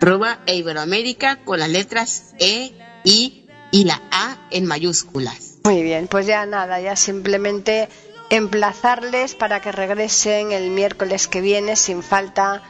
arroba 0.00 0.38
eiberoamerica 0.46 1.40
con 1.44 1.58
las 1.58 1.70
letras 1.70 2.36
E, 2.38 2.70
I 3.02 3.48
y 3.72 3.84
la 3.84 4.00
A 4.12 4.46
en 4.52 4.64
mayúsculas. 4.66 5.58
Muy 5.64 5.82
bien, 5.82 6.06
pues 6.06 6.28
ya 6.28 6.46
nada, 6.46 6.80
ya 6.80 6.94
simplemente 6.94 7.88
emplazarles 8.30 9.34
para 9.34 9.60
que 9.60 9.72
regresen 9.72 10.52
el 10.52 10.70
miércoles 10.70 11.26
que 11.26 11.40
viene 11.40 11.74
sin 11.74 12.04
falta 12.04 12.62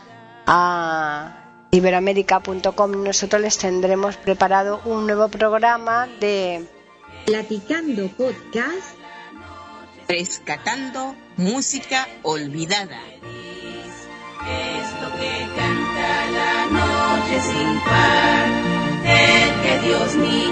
a 0.47 1.46
iberoamérica.com. 1.77 3.05
Nosotros 3.05 3.41
les 3.43 3.59
tendremos 3.59 4.17
preparado 4.17 4.81
un 4.85 5.07
nuevo 5.07 5.29
programa 5.29 6.09
de 6.21 6.65
Platicando 7.25 8.09
Podcast. 8.09 8.97
Rescatando 10.09 11.15
música 11.37 12.09
olvidada. 12.23 13.01
Es 14.47 14.87
lo 15.03 15.09
que 15.19 15.33
canta 15.57 16.09
la 16.39 16.67
noche 16.71 17.41
sin 17.41 17.81
par, 17.81 18.47
el 19.05 19.51
que 19.63 19.89
Dios 19.89 20.15
niño 20.15 20.46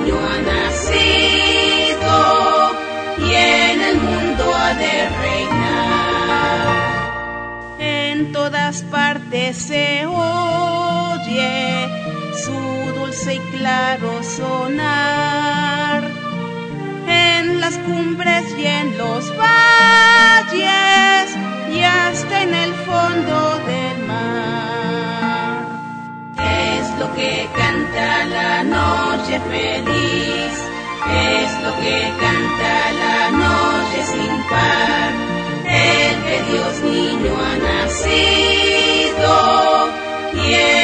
En 8.25 8.33
todas 8.33 8.83
partes 8.85 9.55
se 9.59 10.07
oye 10.07 11.89
su 12.43 12.59
dulce 12.99 13.35
y 13.35 13.39
claro 13.55 14.23
sonar. 14.23 16.11
En 17.07 17.61
las 17.61 17.77
cumbres 17.79 18.45
y 18.59 18.65
en 18.65 18.97
los 18.97 19.31
valles 19.37 20.57
y 21.71 21.83
hasta 21.83 22.43
en 22.45 22.55
el 22.55 22.73
fondo 22.87 23.61
del 23.67 24.07
mar. 24.07 25.67
Es 26.39 26.99
lo 26.99 27.15
que 27.15 27.47
canta 27.55 28.25
la 28.25 28.65
noche 28.65 29.39
feliz, 29.51 30.55
es 31.13 31.63
lo 31.63 31.73
que 31.83 32.11
canta 32.25 32.73
la 33.03 33.31
noche 33.43 33.99
sin 34.13 34.35
par, 34.49 35.24
Dios 36.51 36.83
niño 36.83 37.33
ha 37.39 37.57
nacido 37.57 39.35
y 40.35 40.84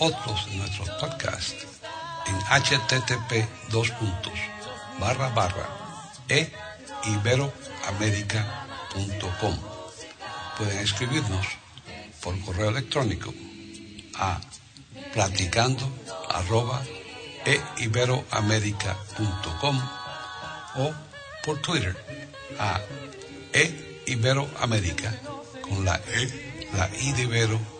otros 0.00 0.46
de 0.46 0.56
nuestros 0.56 0.90
podcasts 0.98 1.64
en 2.26 2.36
http 2.40 3.46
dos 3.70 3.92
puntos 3.92 4.34
barra 4.98 5.28
barra 5.30 5.68
e 6.28 6.52
iberoamerica.com. 7.04 9.56
Pueden 10.56 10.78
escribirnos 10.78 11.46
por 12.20 12.36
correo 12.40 12.70
electrónico 12.70 13.32
a 14.16 14.40
platicando 15.12 15.88
arroba 16.28 16.82
eiberoamerica.com 17.44 19.80
o 20.76 20.92
por 21.44 21.60
Twitter 21.62 21.96
a 22.58 22.80
eiberoamerica 23.52 25.12
con 25.62 25.84
la 25.84 25.96
E, 25.96 26.68
la 26.74 26.88
I 27.00 27.12
de 27.12 27.22
Ibero 27.22 27.79